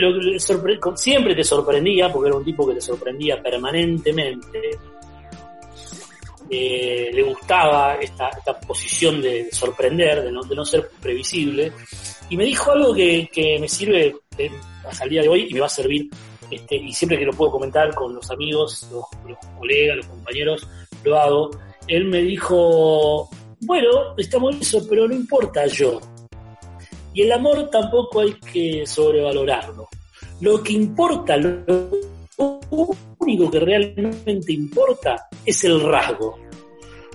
siempre 0.96 1.36
te 1.36 1.44
sorprendía, 1.44 2.12
porque 2.12 2.30
era 2.30 2.38
un 2.38 2.44
tipo 2.44 2.68
que 2.68 2.74
te 2.74 2.82
sorprendía 2.82 3.40
permanentemente. 3.42 4.80
Eh, 6.56 7.10
le 7.12 7.24
gustaba 7.24 7.96
esta, 7.96 8.30
posición 8.68 9.22
de 9.22 9.52
sorprender, 9.52 10.24
de 10.24 10.32
no, 10.32 10.44
de 10.44 10.56
no, 10.56 10.63
ser 10.63 10.88
previsible. 11.02 11.71
Y 12.30 12.38
me 12.38 12.46
dijo 12.46 12.71
algo 12.71 12.94
que, 12.94 13.58
me 13.60 13.67
sirve 13.67 14.15
eh, 14.38 14.52
hasta 14.88 15.06
el 15.06 15.10
día 15.10 15.21
de 15.23 15.30
hoy 15.30 15.48
y 15.50 15.54
me 15.54 15.62
va 15.62 15.65
a 15.65 15.69
servir, 15.69 16.10
este, 16.52 16.75
y 16.75 16.94
siempre 16.94 17.17
que 17.17 17.25
lo 17.25 17.34
puedo 17.34 17.52
comentar 17.54 17.94
con 17.96 18.13
los 18.13 18.30
amigos, 18.30 18.88
los, 18.92 19.06
los 19.27 19.38
colegas, 19.58 19.98
los 19.98 20.06
compañeros, 20.06 20.67
lo 21.04 21.17
hago. 21.17 21.50
Él 21.88 22.06
me 22.06 22.21
dijo, 22.21 23.30
bueno, 23.62 24.15
estamos 24.17 24.56
en 24.56 24.62
eso, 24.62 24.86
pero 24.88 25.08
no 25.08 25.15
importa 25.15 25.65
yo 25.65 26.00
y 27.13 27.21
el 27.21 27.32
amor 27.32 27.69
tampoco 27.69 28.21
hay 28.21 28.34
que 28.34 28.86
sobrevalorarlo. 28.86 29.88
Lo 30.42 30.63
que 30.63 30.73
importa, 30.73 31.38
lo 31.38 31.63
único 33.19 33.52
que 33.52 33.60
realmente 33.60 34.54
importa 34.54 35.27
es 35.46 35.63
el 35.63 35.82
rasgo. 35.82 36.40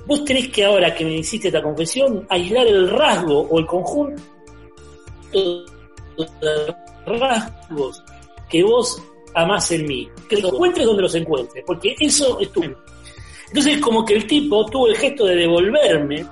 Vos 0.09 0.25
tenés 0.25 0.49
que 0.49 0.65
ahora 0.65 0.95
que 0.95 1.05
me 1.05 1.19
hiciste 1.19 1.49
esta 1.49 1.63
confesión, 1.63 2.27
aislar 2.31 2.67
el 2.67 2.89
rasgo 2.89 3.43
o 3.43 3.59
el 3.59 3.67
conjunto 3.67 4.23
de 5.31 6.75
rasgos 7.07 8.03
que 8.49 8.63
vos 8.63 9.03
amás 9.35 9.71
en 9.71 9.87
mí. 9.87 10.09
Que 10.27 10.39
los 10.39 10.51
encuentres 10.51 10.87
donde 10.87 11.03
los 11.03 11.15
encuentres, 11.15 11.63
porque 11.67 11.95
eso 12.01 12.41
es 12.41 12.51
tu. 12.51 12.63
Entonces, 13.49 13.79
como 13.83 14.03
que 14.03 14.15
el 14.15 14.27
tipo 14.27 14.65
tuvo 14.65 14.89
el 14.89 14.97
gesto 14.97 15.27
de 15.27 15.37
devolverme 15.37 16.25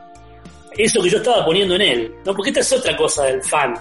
eso 0.79 1.03
que 1.03 1.11
yo 1.11 1.19
estaba 1.19 1.45
poniendo 1.45 1.75
en 1.75 1.83
él, 1.83 2.15
¿no? 2.25 2.35
Porque 2.35 2.49
esta 2.49 2.61
es 2.61 2.73
otra 2.73 2.97
cosa 2.97 3.25
del 3.25 3.43
fan, 3.43 3.75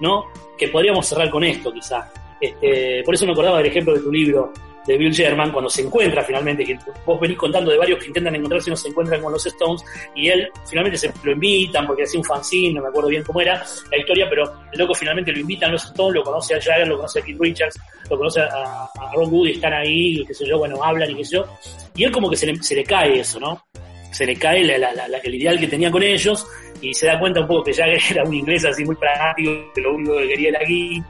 ¿no? 0.00 0.24
Que 0.58 0.66
podríamos 0.68 1.06
cerrar 1.06 1.30
con 1.30 1.44
esto, 1.44 1.72
quizá. 1.72 2.10
Este, 2.40 3.02
por 3.04 3.14
eso 3.14 3.26
me 3.26 3.32
acordaba 3.32 3.58
del 3.58 3.66
ejemplo 3.66 3.94
de 3.94 4.00
tu 4.00 4.10
libro, 4.10 4.52
de 4.86 4.96
Bill 4.96 5.12
Sherman 5.12 5.52
cuando 5.52 5.68
se 5.68 5.82
encuentra 5.82 6.22
finalmente, 6.22 6.64
que 6.64 6.78
vos 7.04 7.20
venís 7.20 7.36
contando 7.36 7.70
de 7.70 7.78
varios 7.78 7.98
que 7.98 8.06
intentan 8.06 8.34
encontrarse 8.34 8.70
y 8.70 8.72
no 8.72 8.76
se 8.76 8.88
encuentran 8.88 9.20
con 9.22 9.32
los 9.32 9.44
Stones, 9.44 9.84
y 10.14 10.28
él 10.28 10.48
finalmente 10.68 10.98
se 10.98 11.12
lo 11.22 11.32
invitan 11.32 11.86
porque 11.86 12.04
hacía 12.04 12.20
un 12.20 12.26
fanzine, 12.26 12.74
no 12.74 12.82
me 12.82 12.88
acuerdo 12.88 13.08
bien 13.08 13.22
cómo 13.22 13.40
era 13.40 13.64
la 13.90 13.98
historia, 13.98 14.26
pero 14.28 14.44
el 14.72 14.78
loco 14.78 14.94
finalmente 14.94 15.32
lo 15.32 15.40
invitan 15.40 15.72
los 15.72 15.84
Stones, 15.84 16.14
lo 16.14 16.22
conoce 16.22 16.54
a 16.54 16.60
Jagger, 16.60 16.88
lo 16.88 16.96
conoce 16.96 17.20
a 17.20 17.22
Keith 17.22 17.38
Richards, 17.40 17.78
lo 18.10 18.16
conoce 18.16 18.40
a, 18.40 18.88
Ron 19.14 19.32
Wood 19.32 19.48
y 19.48 19.52
están 19.52 19.72
ahí, 19.72 20.24
qué 20.26 20.34
sé 20.34 20.46
yo, 20.46 20.58
bueno, 20.58 20.82
hablan 20.82 21.10
y 21.10 21.16
qué 21.16 21.24
sé 21.24 21.36
yo, 21.36 21.46
y 21.94 22.04
él 22.04 22.12
como 22.12 22.30
que 22.30 22.36
se 22.36 22.46
le, 22.46 22.62
se 22.62 22.74
le 22.74 22.84
cae 22.84 23.20
eso, 23.20 23.40
¿no? 23.40 23.66
Se 24.12 24.24
le 24.24 24.36
cae 24.36 24.64
la, 24.64 24.78
la, 24.78 25.08
la, 25.08 25.18
el 25.18 25.34
ideal 25.34 25.58
que 25.58 25.66
tenía 25.66 25.90
con 25.90 26.02
ellos 26.02 26.46
y 26.80 26.94
se 26.94 27.06
da 27.06 27.18
cuenta 27.18 27.40
un 27.40 27.46
poco 27.46 27.64
que 27.64 27.74
Jagger 27.74 28.00
era 28.10 28.24
un 28.24 28.34
inglés 28.34 28.64
así 28.64 28.84
muy 28.84 28.96
pragmático, 28.96 29.72
que 29.74 29.80
lo 29.80 29.94
único 29.94 30.16
que 30.18 30.28
quería 30.28 30.48
era 30.50 30.60
aquí, 30.62 31.02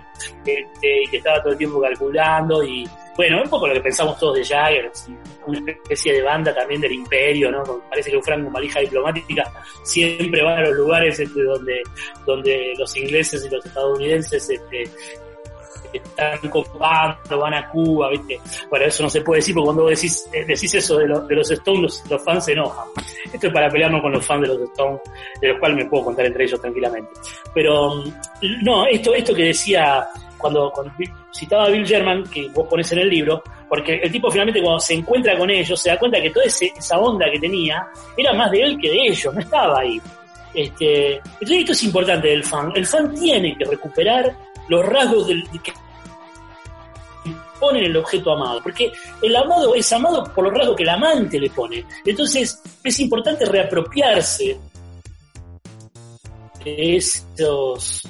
este, 0.44 1.02
y 1.02 1.06
que 1.08 1.16
estaba 1.18 1.40
todo 1.42 1.52
el 1.52 1.58
tiempo 1.58 1.80
calculando 1.80 2.62
y 2.62 2.88
bueno, 3.16 3.42
un 3.42 3.48
poco 3.48 3.66
lo 3.66 3.72
que 3.72 3.80
pensamos 3.80 4.18
todos 4.18 4.36
de 4.36 4.44
Jagger, 4.44 4.92
una 5.46 5.72
especie 5.72 6.12
de 6.12 6.22
banda 6.22 6.54
también 6.54 6.82
del 6.82 6.92
imperio, 6.92 7.50
¿no? 7.50 7.62
Parece 7.88 8.10
que 8.10 8.16
un 8.18 8.22
Franco 8.22 8.50
malija 8.50 8.80
diplomática 8.80 9.50
siempre 9.82 10.42
va 10.42 10.58
a 10.58 10.60
los 10.60 10.74
lugares 10.74 11.18
este, 11.18 11.42
donde, 11.42 11.82
donde 12.26 12.74
los 12.76 12.94
ingleses 12.94 13.46
y 13.46 13.48
los 13.48 13.64
estadounidenses 13.64 14.50
este, 14.50 14.84
están 15.92 16.38
copando, 16.50 17.38
van 17.38 17.54
a 17.54 17.68
Cuba, 17.68 18.10
¿viste? 18.10 18.38
Bueno, 18.70 18.86
eso 18.86 19.02
no 19.02 19.10
se 19.10 19.20
puede 19.20 19.38
decir 19.38 19.54
porque 19.54 19.66
cuando 19.66 19.86
decís, 19.86 20.28
eh, 20.32 20.44
decís 20.44 20.74
eso 20.74 20.98
de, 20.98 21.06
de 21.06 21.34
los 21.34 21.50
Stones, 21.50 22.04
los, 22.08 22.22
fans 22.22 22.44
se 22.44 22.52
enojan. 22.52 22.86
Esto 23.32 23.46
es 23.46 23.52
para 23.52 23.68
pelearnos 23.68 24.02
con 24.02 24.12
los 24.12 24.24
fans 24.24 24.42
de 24.42 24.48
los 24.48 24.60
Stones, 24.70 25.00
de 25.40 25.48
los 25.48 25.58
cuales 25.58 25.78
me 25.78 25.84
puedo 25.86 26.04
contar 26.04 26.26
entre 26.26 26.44
ellos 26.44 26.60
tranquilamente. 26.60 27.10
Pero, 27.54 27.96
mm, 27.96 28.64
no, 28.64 28.86
esto, 28.86 29.14
esto 29.14 29.34
que 29.34 29.44
decía 29.44 30.06
cuando, 30.38 30.72
citaba 31.34 31.64
a 31.64 31.70
Bill 31.70 31.86
German, 31.86 32.24
que 32.24 32.48
vos 32.48 32.66
pones 32.68 32.90
en 32.92 32.98
el 32.98 33.08
libro, 33.08 33.42
porque 33.68 33.94
el 34.02 34.12
tipo 34.12 34.30
finalmente 34.30 34.62
cuando 34.62 34.80
se 34.80 34.94
encuentra 34.94 35.36
con 35.36 35.50
ellos 35.50 35.80
se 35.80 35.90
da 35.90 35.98
cuenta 35.98 36.20
que 36.20 36.30
toda 36.30 36.46
esa 36.46 36.98
onda 36.98 37.26
que 37.32 37.38
tenía 37.38 37.86
era 38.16 38.32
más 38.32 38.50
de 38.50 38.60
él 38.60 38.78
que 38.78 38.90
de 38.90 39.06
ellos, 39.08 39.34
no 39.34 39.40
estaba 39.40 39.80
ahí. 39.80 40.00
Este, 40.54 41.16
entonces 41.16 41.58
esto 41.58 41.72
es 41.72 41.82
importante 41.84 42.28
del 42.28 42.42
fan. 42.42 42.72
El 42.74 42.86
fan 42.86 43.14
tiene 43.14 43.56
que 43.56 43.64
recuperar 43.64 44.34
los 44.68 44.84
rasgos 44.84 45.28
del, 45.28 45.44
que 45.62 45.72
pone 47.58 47.86
el 47.86 47.96
objeto 47.96 48.32
amado, 48.32 48.60
porque 48.62 48.92
el 49.22 49.34
amado 49.34 49.74
es 49.74 49.90
amado 49.92 50.24
por 50.34 50.44
los 50.44 50.52
rasgos 50.52 50.76
que 50.76 50.82
el 50.82 50.90
amante 50.90 51.38
le 51.38 51.50
pone. 51.50 51.84
Entonces 52.04 52.60
es 52.82 53.00
importante 53.00 53.44
reapropiarse 53.46 54.58
de 56.64 56.96
esos 56.96 58.02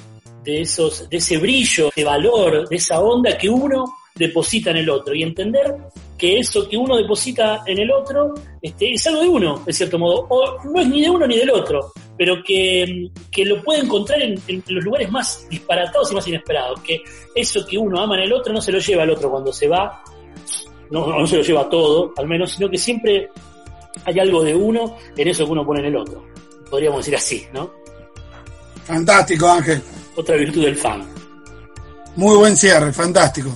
de, 0.43 0.61
esos, 0.61 1.09
de 1.09 1.17
ese 1.17 1.37
brillo, 1.37 1.89
de 1.93 2.03
valor, 2.05 2.67
de 2.69 2.77
esa 2.77 3.01
onda 3.01 3.37
que 3.37 3.49
uno 3.49 3.97
deposita 4.15 4.71
en 4.71 4.77
el 4.77 4.89
otro 4.89 5.13
y 5.13 5.21
entender 5.21 5.75
que 6.17 6.39
eso 6.39 6.67
que 6.67 6.77
uno 6.77 6.97
deposita 6.97 7.63
en 7.65 7.79
el 7.79 7.91
otro 7.91 8.33
este, 8.61 8.93
es 8.93 9.05
algo 9.07 9.21
de 9.21 9.27
uno, 9.27 9.63
de 9.65 9.73
cierto 9.73 9.99
modo, 9.99 10.25
o 10.29 10.63
no 10.63 10.81
es 10.81 10.87
ni 10.87 11.01
de 11.01 11.09
uno 11.09 11.27
ni 11.27 11.37
del 11.37 11.51
otro, 11.51 11.91
pero 12.17 12.43
que, 12.43 13.09
lo 13.45 13.63
puede 13.63 13.81
encontrar 13.81 14.21
en, 14.21 14.41
los 14.67 14.83
lugares 14.83 15.11
más 15.11 15.47
disparatados 15.49 16.11
y 16.11 16.15
más 16.15 16.27
inesperados, 16.27 16.81
que 16.81 17.01
eso 17.35 17.65
que 17.65 17.77
uno 17.77 18.01
ama 18.01 18.15
en 18.17 18.23
el 18.23 18.33
otro 18.33 18.53
no 18.53 18.61
se 18.61 18.71
lo 18.71 18.79
lleva 18.79 19.03
al 19.03 19.11
otro 19.11 19.29
cuando 19.29 19.53
se 19.53 19.67
va, 19.67 20.03
no, 20.89 21.07
no 21.07 21.27
se 21.27 21.37
lo 21.37 21.43
lleva 21.43 21.69
todo, 21.69 22.13
al 22.17 22.27
menos, 22.27 22.51
sino 22.53 22.69
que 22.69 22.77
siempre 22.77 23.29
hay 24.05 24.19
algo 24.19 24.43
de 24.43 24.55
uno 24.55 24.97
en 25.15 25.27
eso 25.27 25.45
que 25.45 25.51
uno 25.51 25.65
pone 25.65 25.81
en 25.81 25.87
el 25.87 25.97
otro, 25.97 26.25
podríamos 26.69 26.99
decir 26.99 27.15
así, 27.15 27.45
¿no? 27.53 27.71
Fantástico, 28.85 29.47
Ángel 29.47 29.81
otra 30.17 30.35
virtud 30.35 30.65
del 30.65 30.75
fan. 30.75 31.07
Muy 32.15 32.35
buen 32.35 32.57
cierre, 32.57 32.91
fantástico. 32.91 33.53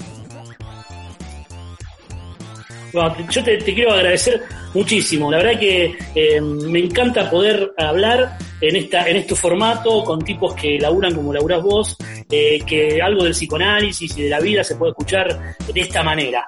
yo 3.29 3.43
te, 3.43 3.57
quiero 3.57 3.93
agradecer 3.93 4.41
muchísimo. 4.73 5.31
La 5.31 5.37
verdad 5.37 5.59
que 5.59 5.97
eh, 6.15 6.41
me 6.41 6.79
encanta 6.79 7.29
poder 7.29 7.73
hablar 7.77 8.37
en 8.59 8.75
esta 8.75 9.07
en 9.09 9.17
este 9.17 9.35
formato 9.35 10.03
con 10.03 10.21
tipos 10.21 10.53
que 10.53 10.79
laburan 10.79 11.15
como 11.15 11.33
laburás 11.33 11.61
vos, 11.61 11.97
eh, 12.29 12.59
que 12.65 13.01
algo 13.01 13.23
del 13.23 13.33
psicoanálisis 13.33 14.17
y 14.17 14.23
de 14.23 14.29
la 14.29 14.39
vida 14.39 14.63
se 14.63 14.75
puede 14.75 14.91
escuchar 14.91 15.55
de 15.73 15.81
esta 15.81 16.03
manera. 16.03 16.45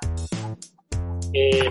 Eh, 1.33 1.69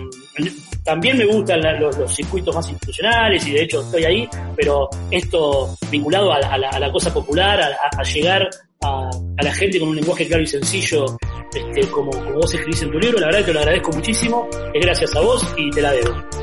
también 0.83 1.17
me 1.17 1.25
gustan 1.25 1.61
los, 1.79 2.13
circuitos 2.13 2.53
más 2.53 2.69
institucionales 2.69 3.47
y 3.47 3.51
de 3.51 3.63
hecho 3.63 3.81
estoy 3.81 4.03
ahí, 4.03 4.29
pero 4.55 4.89
esto 5.09 5.75
vinculado 5.89 6.33
a, 6.33 6.57
la, 6.57 6.91
cosa 6.91 7.13
popular, 7.13 7.61
a, 7.61 8.03
llegar 8.03 8.49
a, 8.81 9.09
la 9.41 9.53
gente 9.53 9.79
con 9.79 9.89
un 9.89 9.95
lenguaje 9.95 10.27
claro 10.27 10.43
y 10.43 10.47
sencillo, 10.47 11.05
este, 11.53 11.89
como, 11.89 12.11
como 12.11 12.33
vos 12.33 12.53
escribís 12.53 12.81
en 12.81 12.91
tu 12.91 12.99
libro, 12.99 13.19
la 13.19 13.27
verdad 13.27 13.39
que 13.39 13.45
te 13.45 13.53
lo 13.53 13.59
agradezco 13.59 13.91
muchísimo, 13.93 14.49
es 14.73 14.85
gracias 14.85 15.15
a 15.15 15.21
vos 15.21 15.55
y 15.57 15.69
te 15.69 15.81
la 15.81 15.93
debo. 15.93 16.42